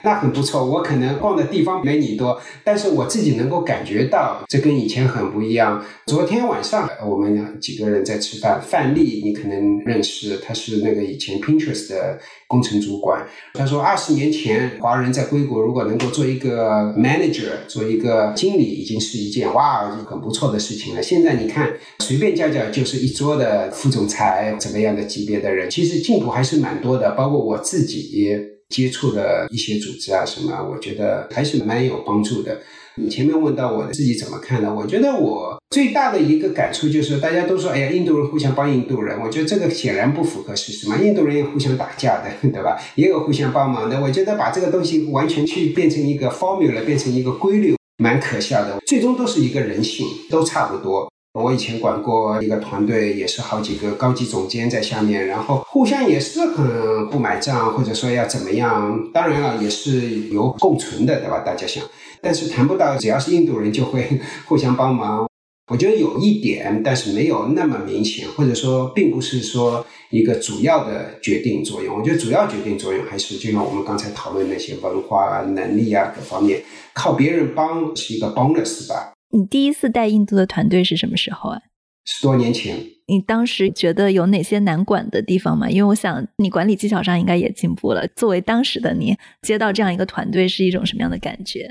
[0.04, 5.84] 那很不错，我可能逛的地方没你多，但是我自己能够感觉到，这跟以前很不一样。
[6.08, 13.26] 昨天晚上我们几个人在吃饭，范丽你可能认识，他是那个以前 Pinterest 的工程主管。
[13.54, 21.02] 他说，二十年前华人在硅谷如果能够做一个 manager，做一个经理，已经是一件哇很不错的事情了。
[21.02, 28.36] 现在你看，随便叫叫就是一桌的副总裁怎么样的级别的人，其实进步还是蛮多的，包括我自己。
[28.72, 32.60] 接触的一些组织啊，什么，我觉得还是蛮有帮助的。
[32.96, 34.74] 你前面问到我自己怎么看呢？
[34.74, 40.98] 我觉得我最大的一个感触就是，大家都说，哎呀，印度人互相帮印度人，我觉得这个显然不符合事实嘛。
[40.98, 42.78] 印度人也互相打架的， 对吧？
[42.96, 44.02] 也有互相帮忙的。
[44.02, 48.80] 我觉得把这个东西完全去变成一个 formula，变成一个规律，蛮可笑的。
[48.86, 51.11] 最终都是一个人性，都差不多。
[51.34, 59.10] 我以前管过一个团队，也是好几个高级总监在下面，然后互相也是很不买账，或者说要怎么样。
[59.14, 61.40] 当然了，也是有共存的，对吧？
[61.40, 61.82] 大家想，
[62.22, 65.26] 但是谈不到只要是印度人就会 互相帮忙。
[65.72, 71.98] 我觉得有一点，但是没有那么明显，或者说并不是说一个主要的决定作用。
[71.98, 76.62] 我觉得主要决定作用还是就像我们刚才讨论那些文化啊、能力啊各方面，
[76.94, 79.14] 靠别人帮是一个 bonus 吧。
[79.32, 81.62] 你第一次带印度的团队是什么时候啊？
[82.06, 82.76] 十多年前。
[83.08, 85.70] 你当时觉得有哪些难管的地方吗？
[85.70, 88.08] 因为我想你管理技巧上应该也进步了。
[88.16, 91.68] 作为当时的你，接到这样一个团队是一种什么样的感觉？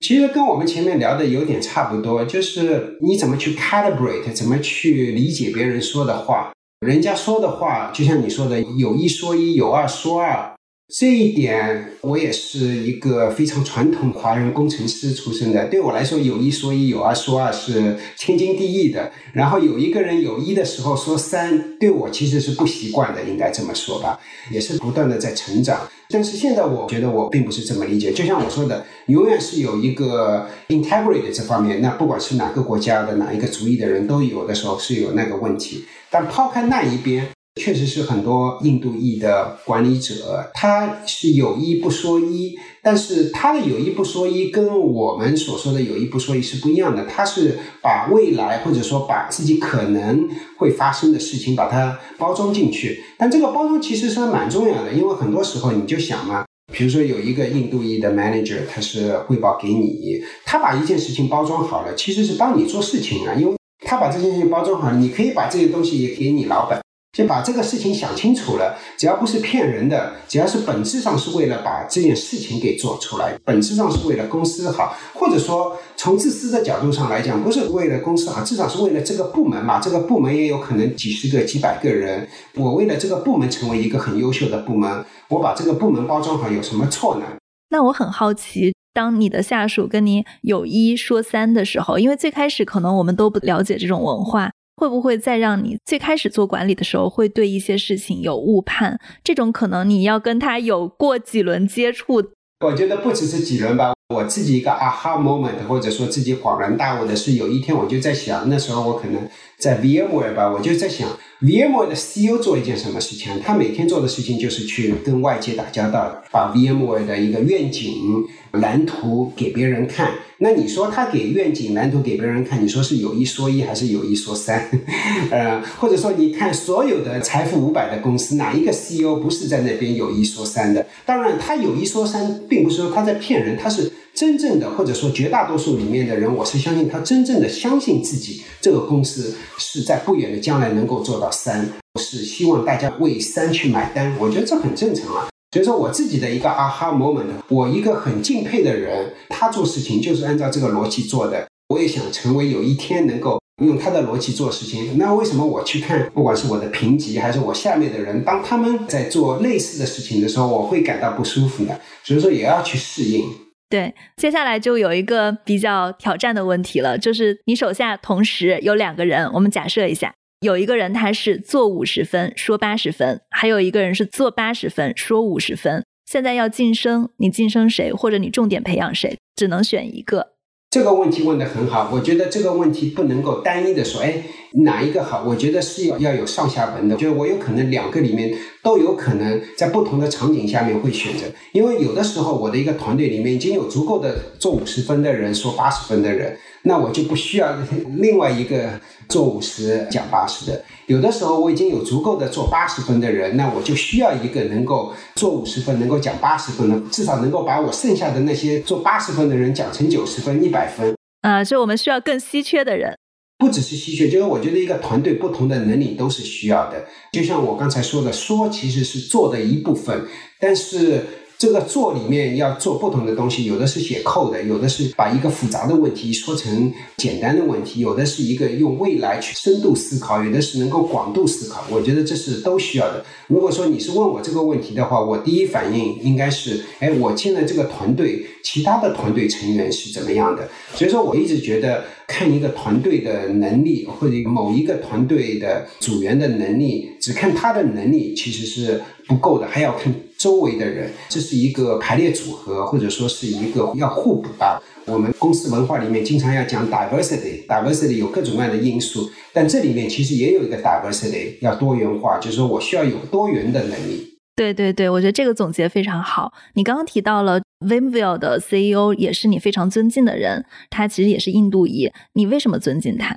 [0.00, 6.52] 其实跟我们前面聊的有点差不多，就是你怎么去 calibrate，怎么去理解别人说的话。
[6.80, 10.54] 人家说的话，就像你说的，有一说一，有二说二。
[10.90, 15.66] 这一点，我也是一个非常传统华人工程师出身的。
[15.66, 19.12] 对我来说，有一说一，有二说二是天经地义的。
[19.34, 24.18] 然后有一个人有一的时候说三，对我其实是不习惯的，应该这么说吧。
[24.50, 25.86] 也是不断的在成长。
[26.08, 28.10] 但是现在我觉得我并不是这么理解。
[28.10, 31.82] 就像我说的，永远是有一个 integrity 这方面。
[31.82, 35.84] 那不管是哪个国家的哪一个族裔的人都有的时候是有那个问题。
[36.08, 37.28] 但抛开那一边。
[37.58, 47.04] 确实是很多印度裔的管理者，他是有一不说一，但是他的有一不说一跟我们所说的有一不说一是不一样的。
[47.04, 63.56] 他是把未来或者说把自己可能会发生的事情把它包装进去，但这个包装其实是蛮重要的，因为很多时候你就想嘛，比如说有一个印度裔的 manager，他是汇报给你，他把一件事情包装好了，其实是帮你做事情啊，因为
[63.86, 66.80] 他把这件事情包装好了，你可以把这些东西也给你老板。
[67.12, 79.80] 就把这个事情想清楚了，只要不是骗人的，只要是本质上是为了把这件事情给做出来，本质上是为了公司好，或者说从自私的角度上来讲，不是为了公司好，至少是为了这个部门嘛。
[79.80, 87.24] 这个部门也有可能几十个、几百个人，我为了这个部门成为一个很优秀的部门，我把这个部门包装好，有什么错呢？
[87.70, 94.50] 那我很好奇，当你的下属跟你有一说三的时候，因为最开始可能我们都不了解这种文化。
[94.78, 98.96] 会不会再让你最开始做管理的时候，会对一些事情有误判？
[99.24, 102.22] 这种可能你要跟他有过几轮接触。
[102.64, 103.97] 我觉得不只是几轮吧。
[104.14, 109.20] 我自己一个 aha moment，或者说自己恍然大悟的是，有一天我就在想，那时候我可能
[109.58, 111.06] 在 VMware 吧，我就在想
[111.42, 113.30] ，VMware 的 CEO 做一件什么事情？
[113.44, 120.14] 他每天做的事情就是去跟外界打交道，把 VMware 的一个愿景蓝图给别人看。
[120.38, 124.70] 那你说他给愿景蓝图给别人看，你说是有一说一还是有一说三？
[125.30, 130.86] 呃，或者说你看所有的财富五百的公司，哪一个 CEO 不是在那边有一说三的？
[131.04, 141.68] 当然，他有一说三，并不是说他在骗人，他是真正的，或者说绝大多数里面的人，我是相信他真正的相信自己这个公司是在不远的将来能够做到三，
[142.00, 144.16] 是希望大家为三去买单。
[144.18, 145.28] 我觉得这很正常啊。
[145.52, 151.46] 所以说我自己的一个 aha moment，我一个很敬佩的人，他做事情就是按照这个逻辑做的。
[151.68, 154.98] 我也想成为有一天能够用他的逻辑做事情。
[154.98, 161.80] 那为什么我去看，不管是我的评级还是我下面的人，当他们在做类似的事情的时候，我会感到不舒服的。
[162.02, 163.24] 所以说也要去适应。
[163.68, 170.12] 对，接下来就有一个比较挑战的问题了，就是你手下同时有两个人，我们假设一下。
[170.40, 175.84] 有一个人他是做五十分说八十分，还有一个人是做八十分说五十分。
[176.06, 180.28] 现在要晋升，你晋升谁，或者你重点培养谁，只能选一个。
[180.70, 184.22] 这个问题问得很好，我觉得这个问题不能够单一的说，哎，
[184.64, 185.24] 哪一个好？
[185.24, 186.96] 我觉得是要要有上下文的。
[186.96, 197.56] 就是我有可能两个里面都有可能在不同的场景下面会选择，因为有的时候我的一个团队里面已经有足够的做五十分的人说八十分的人，那我就不需要
[197.96, 200.64] 另外一个做五十讲八十的。
[200.86, 210.94] 有的时候我已经有足够的做八十分的人，那我就需要一个能够做五十分、能够讲八十分的，至少能够把我剩下的那些做八十分的人讲成九十分、一百分。
[211.20, 212.96] 啊，就我们需要更稀缺的人，
[213.38, 216.84] 不只是稀缺，就是我觉得一个团队不同的能力都是需要的。
[217.12, 220.06] 就像我刚才说的，说其实是做的一部分，
[220.40, 221.04] 但是。
[221.38, 231.62] 这个做里面要做不同的东西，有的是写扣的，有的是把一个复杂的问题说成简单的问题，有的是一个用未来去深度思考，有的是能够广度思考。
[231.70, 233.04] 我觉得这是都需要的。
[233.28, 240.48] 如果说你是问我这个问题的话，我第一反应应该是：哎，我现在这个团队其他的团队成员是怎么样的？
[240.74, 249.94] 所以说我一直觉得看一个团队的能力，或者某一个团队的组员的能力，只看他的能力其实是不够的，还要看。
[250.18, 254.60] 周围的人，这是一个排列组合，或者说是一个要互补吧。
[254.84, 264.18] 我们公司文化里面经常要讲 diversity，diversity 有各种各样的因素，但这里面其实也有一个 diversity，要多元化，就是说我需要有多元的能力。
[264.34, 266.32] 对对对，我觉得这个总结非常好。
[266.54, 273.16] 你刚刚提到了 Vimeo 的 CEO 也是你非常尊敬的人，他其实也是印度裔，你为什么尊敬他？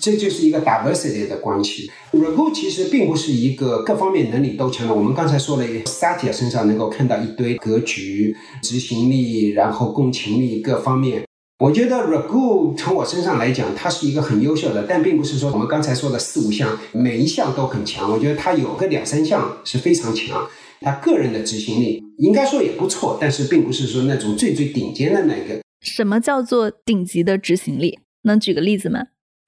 [0.00, 1.90] 这就是一个 diversity 的关系。
[2.12, 4.94] Raghu 其实并不是一个各方面能力都强的。
[4.94, 11.24] 我们刚才说了，Satya 身上能够看到一堆格局、执行力，然后共情力各方面。
[11.58, 18.10] 我觉得 Raghu 从我身上来讲，他是一个很优秀的，但并不是说我们刚才说的四五项每一项都很强。
[18.10, 20.48] 我觉得他有个两三项是非常强。
[20.80, 25.60] 他个人的执行力应该说也不错，但是并不是说那种最最顶尖的那个。
[25.82, 27.98] 什么叫做顶级的执行力？
[28.22, 29.00] 能举个例子吗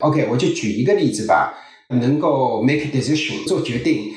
[0.03, 1.55] ？OK，我就举一个例子吧，
[1.88, 4.12] 能够 make decision 做决定，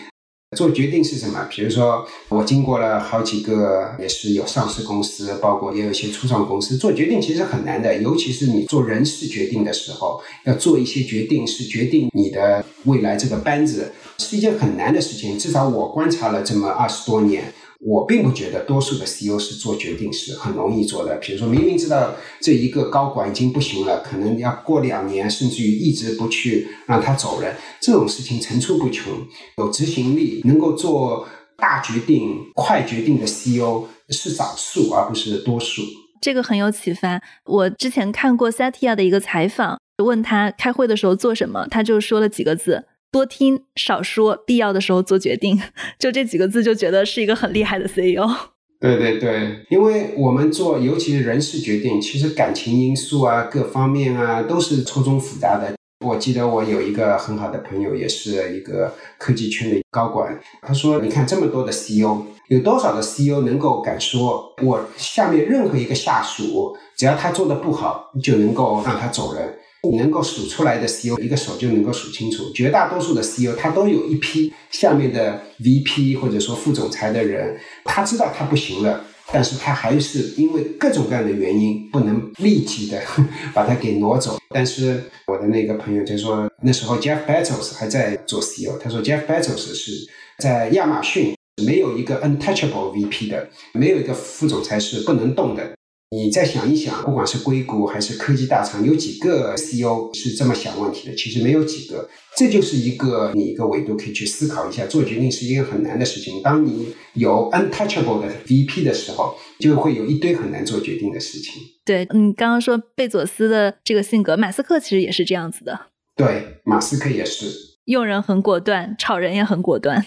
[0.57, 1.47] 做决定是什么？
[1.49, 15.37] 比如说，我经过了好几个，也是有上市公司，包括也有一些初创公司，做决定其实很难的，尤其是你做人事决定的时候，要做一些决定，是决定你的未来这个班子，是一件很难的事情。
[15.37, 17.53] 至少我观察了这么二十多年。
[17.79, 21.15] 我并不觉得多数的 CEO 是做决定是很容易做的。
[21.17, 29.13] 比如说明明知道这一个高管已经不行了，可能要过两年，甚至于一直不去让他走人，这种事情层出不穷。
[29.57, 35.81] 有执行力、能够做大决定、快决定的 CEO 是少数，而不是多数。
[36.21, 37.21] 这个很有启发。
[37.45, 42.85] 我之前看过 Satya 的一个采访，问他开会的时候做什么，他就说了几个字。
[43.15, 45.57] 多听少说，必要的时候做决定，
[45.97, 48.29] 就这几个字就觉得是一个很厉害的 CEO。
[48.77, 55.73] 对对对，因为我们做，尤其是人事决定，其实感情因素啊，各方面啊，都是错综复杂的。
[56.05, 69.57] 我记得我有一个很好的朋友，也是一个科技圈的高管，他说：“你看这么多的 CEO，有多少的 CEO 能够敢说，我下面任何一个下属，只要他做的不好，就能够让他走人？”
[69.91, 72.51] 你能够数出来的 CEO，一个手就能够数清楚。
[72.53, 83.01] 绝大多数的 CEO，他都有一批下面的 VP 或者说副总裁的人，他知道他不行了，但是他还是因为各种各样的原因，不能立即的
[83.53, 84.37] 把他给挪走。
[84.49, 89.91] 但是我的那个朋友就说，那时候 Jeff Bezos 还在做 CEO，他说 Jeff Bezos 是
[90.39, 95.75] 在亚马逊没有一个 untouchable VP 的，没有一个副总裁是不能动的。
[96.11, 101.15] 你再想一想，不管是硅谷还是科技大厂，有几个 CEO 是这么想问题的？
[101.15, 102.07] 其实没有几个。
[102.37, 106.41] 这就是一个你一个维度可以去思考一下，做决定是一个很难的事情。
[106.41, 111.53] 当你有 untouchable 的 VP 的时候，就会有一堆很难做决定的事情。
[111.83, 115.87] 对嗯刚刚说贝佐斯的这个性格，马斯克其实也是这样子的。
[116.15, 117.47] 对，马斯克也是，
[117.85, 120.05] 用人很果断，炒人也很果断。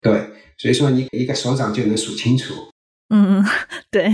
[0.00, 2.54] 对，所以说你一个手掌就能数清楚。
[3.08, 3.44] 嗯嗯，
[3.90, 4.12] 对。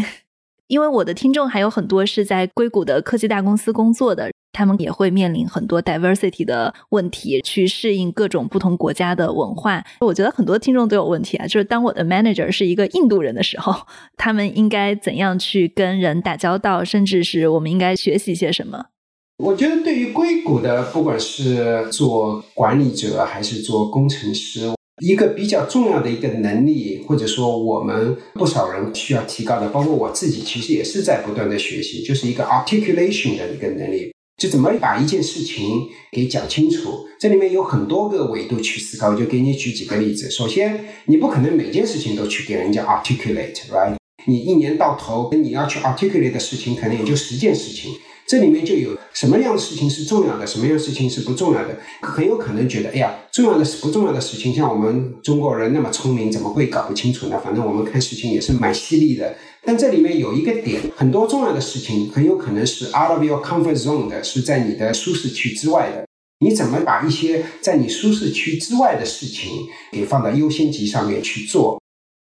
[0.71, 9.85] 因为我的听众还有很多是在硅谷的科技大公司工作的，他们也会面临很多 diversity 的问题，去适应各种不同国家的文化。
[10.01, 13.75] 我觉得很多听众都有问题啊，就是当我的 manager 是一个印度人的时候，
[14.16, 18.87] 他们应该怎样去跟人打交道，甚至是我们应该学习些什么？
[19.39, 24.71] 我觉得对于硅谷的，不管是做管理者还是做工程师。
[25.01, 37.07] 一个比较重要的一个能力，或者说我们不少人需要提高的，包括我自己，其实也是在不断的学习，就是一个 articulation 的一个能力，就怎么把一件事情给讲清楚。
[37.18, 40.30] 这里面有很多个维度去思考，我就给你举几个例子。
[40.30, 43.96] 首先，你不可能每件事情都去给人家 articulate，right？
[44.26, 47.92] 你一年到头你要去 articulate 的事情，可能也就十件事情。
[48.31, 57.41] 这里面就有什么样的事情是重要的，什么样的事情是不重要的，很有可能觉得，哎呀，重要的是不重要的事情，像我们中国人那么聪明，怎么会搞不清楚呢？
[57.43, 59.35] 反正我们看事情也是蛮犀利的。
[59.64, 66.05] 但这里面有一个点，很多重要的事情很有可能是 out of your comfort zone 的，是在你的舒适区之外的。
[66.39, 69.51] 你怎么把一些在你舒适区之外的事情
[69.91, 71.80] 给放到优先级上面去做？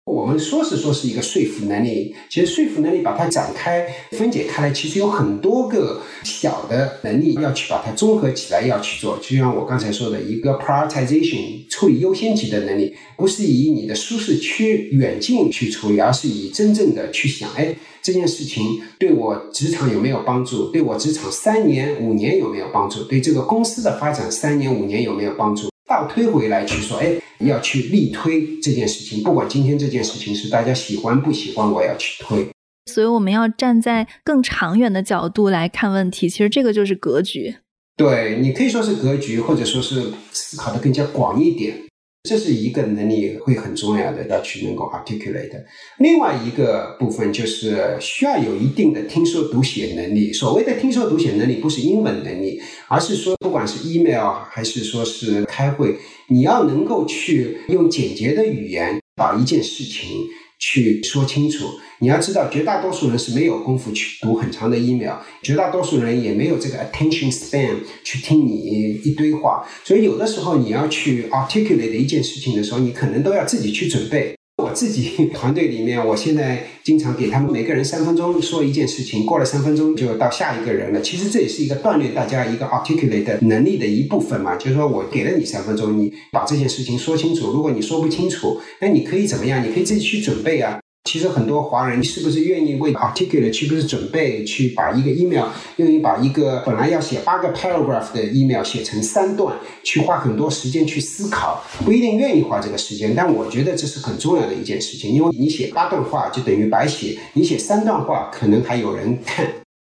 [0.08, 9.20] 我们说是说是一个说服能力，其实说服能力把它展开分解开来，其实有很多个小的能力要去把它综合起来要去做。
[9.22, 20.72] 就像我刚才说的一个 prioritization 处理优先级的能力，不是以你的舒适区远近去处理，而是以真正的去想，哎，这件事情对我职场有没有帮助？
[20.72, 23.04] 对我职场三年五年有没有帮助？
[23.04, 25.68] 对这个公司的发展三年五年有没有帮助？
[25.88, 32.48] 倒推回来去说，哎，要去力推这件事情，不管今天这件事情是大家喜欢不喜欢，我要去推。
[32.86, 37.56] 所以我们要站在更长远的角度来看问题，其实这个就是格局。
[37.96, 41.87] 对你可以说是格局，或者说是思考的更加广一点。
[42.24, 45.64] 这是一个能力会很重要的，要去能够 articulate。
[46.00, 50.34] 另外一个部分就是需要有一定的听说读写能力。
[50.34, 52.60] 所谓的听说读写能力，不是英文能力，
[52.90, 55.96] 而是说不管是 email 还是说是开会，
[56.30, 60.28] 你要能够去用简洁的语言把一件事情。
[60.60, 61.66] 去说清楚，
[62.00, 74.37] 你要知道，绝大多数人是没有功夫去读很长的 email，绝大多数人也没有这个 attention span 去听你一堆话，所以有的时候你要去 articulate 一件事情的时候，你可能都要自己去准备。
[74.58, 81.00] 我自己团队里面，我现在经常给他们每个人三分钟说一件事情，过了三分钟就到下一个人了。
[81.00, 84.56] 其实这也是一个锻炼大家一个 articulate 能力的一部分嘛。
[84.56, 87.52] 就是说我给了你三分钟，你把这件事情说清楚。
[87.52, 89.64] 如果你说不清楚，那你可以怎么样？
[89.64, 90.80] 你可以自己去准备啊。
[91.08, 95.46] 其实很多华人是不是愿意为 articulate 去不是准备去把一个 email
[95.78, 103.16] 愿意把一个本来要写八个 paragraph 的 email 写成三段，去花很多时间去思考，不一定愿意花这个时间。
[103.16, 109.48] 但我觉得这是很重要的一件事情，因为你写八段话就等于白写，你写三段话可能还有人看。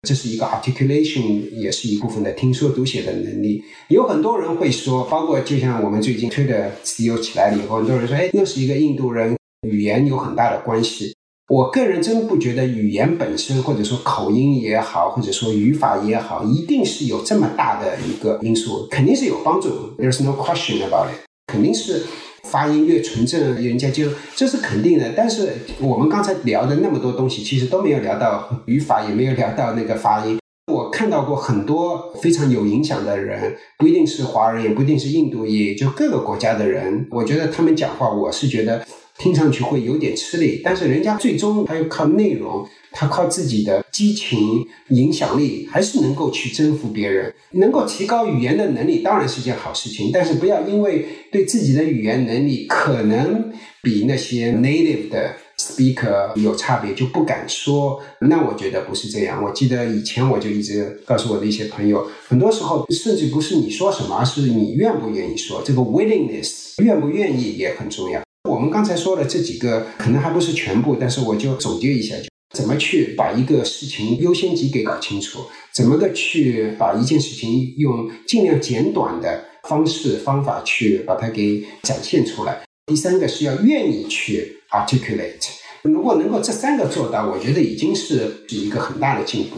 [0.07, 3.63] 这是一个 articulation，也是一部分的听说读写的能力。
[3.87, 9.38] 有很多人会说，包括就像我们最近推的 CEO 起来了以后，很多人说，哎，又是一个印度人。
[9.67, 11.13] 语言有很大的关系，
[11.49, 19.67] 我个人真不觉得语言本身，或者说口音也好，或者说语法也好，一定是有这么大的一个因素，肯定是有帮助。
[19.97, 22.03] There's no question about it，肯定是
[22.43, 25.11] 发音越纯正，人家就这是肯定的。
[25.13, 30.39] 但是我们刚才聊的那么多东西，其实都没有聊到语法，也没有聊到那个发音。
[30.71, 38.85] 我看到过很多非常有影响的人，不一定是华人，也不一定是印度也，就各个国家的人，我觉得他们讲话，我是觉得。
[39.19, 50.09] 听上去会有点吃力，但是人家最终他要靠内容，他靠自己的激情、影响力，还是能够去征服别人，能够提高语言的能力，当然是件好事情。
[50.13, 53.51] 但是不要因为对自己的语言能力可能
[53.83, 58.01] 比那些 native 的 speaker 有差别，就不敢说。
[58.21, 59.43] 那我觉得不是这样。
[59.43, 65.61] 我记得以前我就一直告诉我的一些朋友，很多时候甚至不是你说什么，而是你愿不愿意说。
[65.61, 68.21] 这个 willingness，愿不愿意也很重要。
[68.47, 82.61] 我们刚才说的这几个可能还不是全部，但是我就总结一下，就怎么去把一个事情优先级给搞清楚，怎么个去把一件事情用尽量简短的方式方法去把它给展现出来。
[82.85, 85.49] 第三个是要愿意去 articulate，
[85.83, 89.57] 如果能够这三个做到，我觉得已经是是一个很大的进步。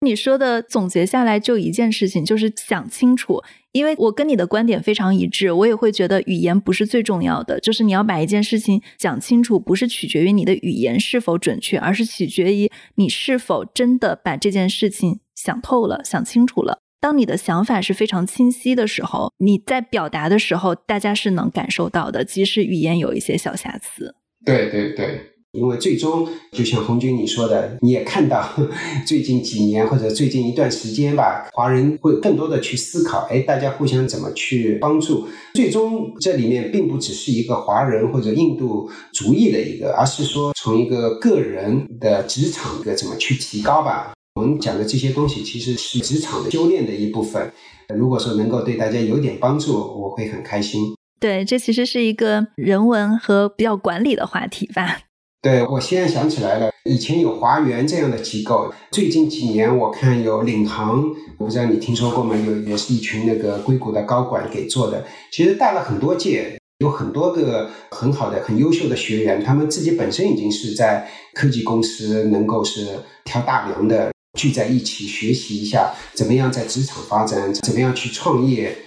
[0.00, 3.40] 你说的总结下来就一件事情，就是想清楚。
[3.72, 16.78] 因为我跟你的观点非常一致，我也会觉得语言不是最重要的，就是你要把一件事情讲清楚，不是取决于你的语言是否准确，而是取决于你是否真的把这件事情想透了、想清楚了。
[17.00, 24.14] 当你的想法是非常清晰的时候，你在表达的时候，大家是能感受到的，即使语言有一些小瑕疵。
[24.44, 25.31] 对对对。
[25.52, 28.48] 因为最终，就像红军你说的，你也看到
[29.06, 35.28] 最近几年或者最近一段时间吧，华人会更多的去思考，哎，大家互相怎么去帮助。
[35.54, 44.14] 最终这里面并不只是一个华人或者印度主义的一个，而是说从一个个人的职场的怎么去提高吧。
[44.34, 47.52] 我们讲的这些东西其实是职场的修炼的一部分。
[47.94, 50.94] 如果说能够对大家有点帮助，我会很开心。
[51.20, 55.00] 对，这其实是一个人文和比较管理的话题吧。
[55.42, 61.02] 对，我现在想起来了，以前有华源这样的机构，最近几年我看有领航，
[61.36, 62.36] 我不知道你听说过吗？
[62.36, 72.86] 有也是一群那个硅谷的高管给做的，其实带了很多届，有很多个很好的、很优秀的学员，他们自己本身已经是在科技公司能够是
[73.24, 78.78] 挑大梁的，聚在一起学习一下怎么样在职场发展，怎么样去创业。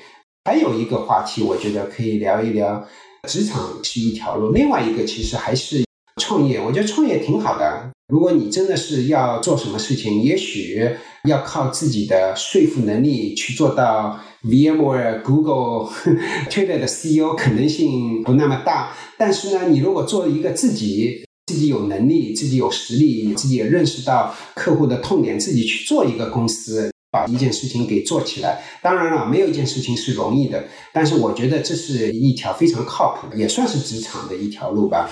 [0.45, 2.87] 还有一个话题，我觉得可以聊一聊，
[3.27, 5.83] 职场是一条路，另外一个其实还是。
[6.21, 7.91] 创业，我觉得创业挺好的。
[8.07, 10.89] 如果你真的是要做什么事情，也许
[11.27, 15.91] 要靠自己的说服能力去做到 VMware、Google、
[16.49, 18.93] Twitter 的 CEO 可能性不那么大。
[19.17, 28.63] 但是呢，你如果做一个自己自己有能力、自己有实力、自己也认识到客户的痛点，自己去做一个公司，把一件事情给做起来。
[28.81, 30.63] 当然了，没有一件事情是容易的，
[30.93, 35.09] 但是我觉得这是一条非常靠谱，也算是职场的一条路吧。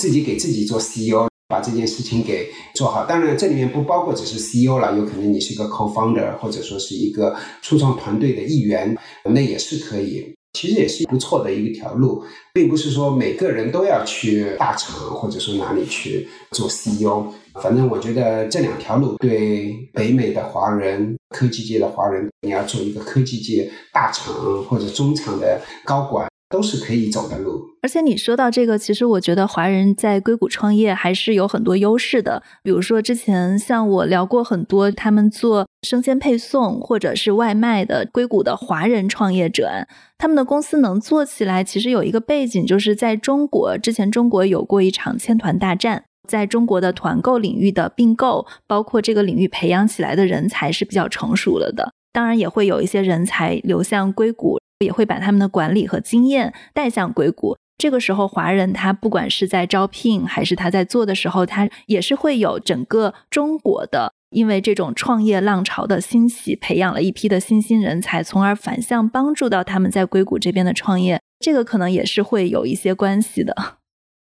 [0.00, 3.04] 自己给自己做 CEO，把这件事情给做好。
[3.06, 10.34] 当然，这里面不包括只是 CEO 了，有可能你是一个 co-founder，或者说是一个初创团队的一员，那也是可以。
[10.52, 12.22] 其实也是不错的一条路，
[12.52, 17.26] 并不是说每个人都要去大厂，或者说哪里去做 CEO。
[17.60, 24.32] 反正我觉得这两条路对北美的华人、科技界的华人，你要做一个科技界大厂
[24.64, 26.28] 或者中厂的高管。
[26.54, 32.44] 都是可以走的路，而且你说到这个，其实我觉得华人在硅谷创业还是有很多优势的。
[32.62, 51.90] 比如说，之前像我聊过很多他们做生鲜配送或者是外卖的硅谷的华人创业者，他们的公司能做起来，其实有一个背景，就是在中国之前，中国有过一场千团大战，在中国的团购领域的并购，包括这个领域培养起来的人才是比较成熟了的。
[52.12, 54.60] 当然，也会有一些人才流向硅谷。
[54.84, 57.56] 也会把他们的管理和经验带向硅谷。
[57.76, 71.20] 这个时候，华人他不管是在招聘还是他在做的时候，他也是会有整个中国的，因为这种创业浪潮的兴起，培养了一批的新兴人才，从而反向帮助到他们在硅谷这边的创业。
[71.40, 73.78] 这个可能也是会有一些关系的。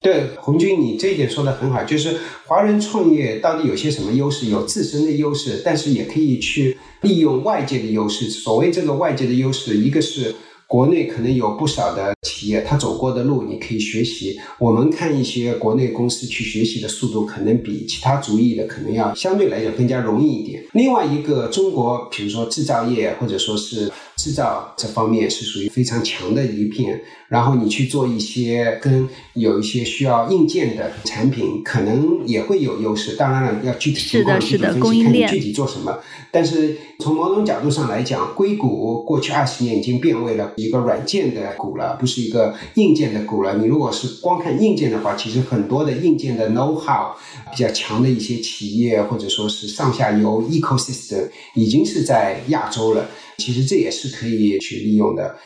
[0.04, 4.50] 对，红军，你这一点说的很好，就是华人创业到底有些什么优势？
[4.50, 8.28] 有自身的优势，但是也可以去利用外界的优势。
[8.28, 10.34] 所谓这个外界的优势，一个是。
[10.66, 14.40] 国内可能有不少的企业，他走过的路你可以学习。
[14.58, 20.64] 我们看一些国内公司去学习的速度，可能比其他族裔的可能要相对来讲更加容易一点。
[20.72, 27.00] 另外一个，中国比如说制造业或者说是制造这方面是属于非常强的一片。
[27.28, 33.16] 然后你去做一些跟有一些需要硬件的产品，可能也会有优势。
[33.16, 35.98] 当然了，要具体情况具体分析，看你具体做什么。
[36.30, 43.56] 但是从某种角度上来讲，硅谷过去二十年已经变为了一个软件的股了，不是一个硬件的股了。
[43.56, 47.16] 你如果是光看硬件的话，其实很多的硬件的 know how
[47.50, 53.08] 比较强的一些企业，或者说是上下游 ecosystem 已经是在亚洲了。
[53.38, 55.36] 其实这也是可以去利用的。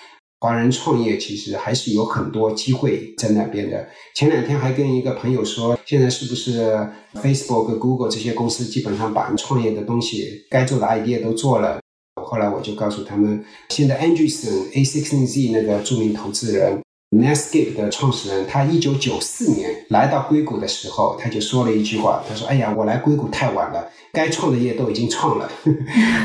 [0.40, 3.88] 华人创业其实还是有很多机会在那边的。
[4.14, 6.60] 前两天还跟一个朋友说，现在是不是
[7.14, 11.80] Facebook、Google 这些公司基本上把创业的东西、该做的 idea 都做了？
[12.24, 16.80] 后来我就告诉他们，现在 Andreessen A16Z 那个著名投资人。
[17.10, 25.50] Netscape 的创始人，他一九九四年来到硅谷的时候，他就说了一句话，他说：“哎呀，我来硅谷太晚了，该创的业都已经创了。”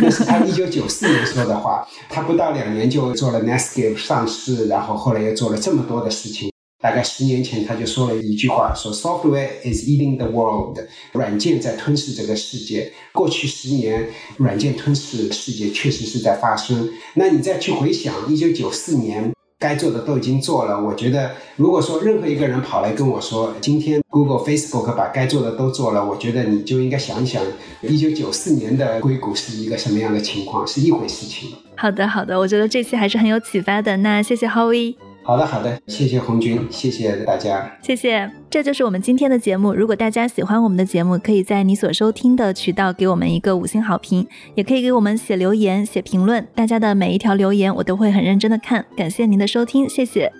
[0.03, 1.87] 那是他 一九九四年说的话。
[2.09, 6.51] 他不到两年就做了 Netscape 上市，然后后来又做了这么多的事情。
[6.81, 10.79] 大概十年前他就说了一句话，说：“Software is eating the world。”
[11.13, 12.91] 软件在吞噬这个世界。
[13.13, 16.89] 过去十年，软件吞噬世界确实是在发生。
[17.13, 19.32] 那你再去回想一九九四年。
[19.63, 27.41] 该做的都已经做了，我觉得，如果说任何一个人跑来跟我说，今天 Google、Facebook 把该做的都做了，我觉得你就应该想想，
[27.81, 31.51] 一九九四年的硅谷是一个什么样的情况，是一回事情。
[31.77, 33.95] 好的，好的，我觉得这期还是很有启发的。
[33.97, 34.95] 那谢谢 Howie。
[35.23, 38.29] 好的，好的，谢谢红军，谢谢大家，谢谢。
[38.49, 39.73] 这就是我们今天的节目。
[39.73, 46.45] 如果大家喜欢我们的节目，可以在你所收听的渠道给我们一个五星好评，也可以给我们写留言、写评论。
[46.53, 48.85] 大家的每一条留言，我都会很认真的看。
[48.97, 50.31] 感谢您的收听，谢谢。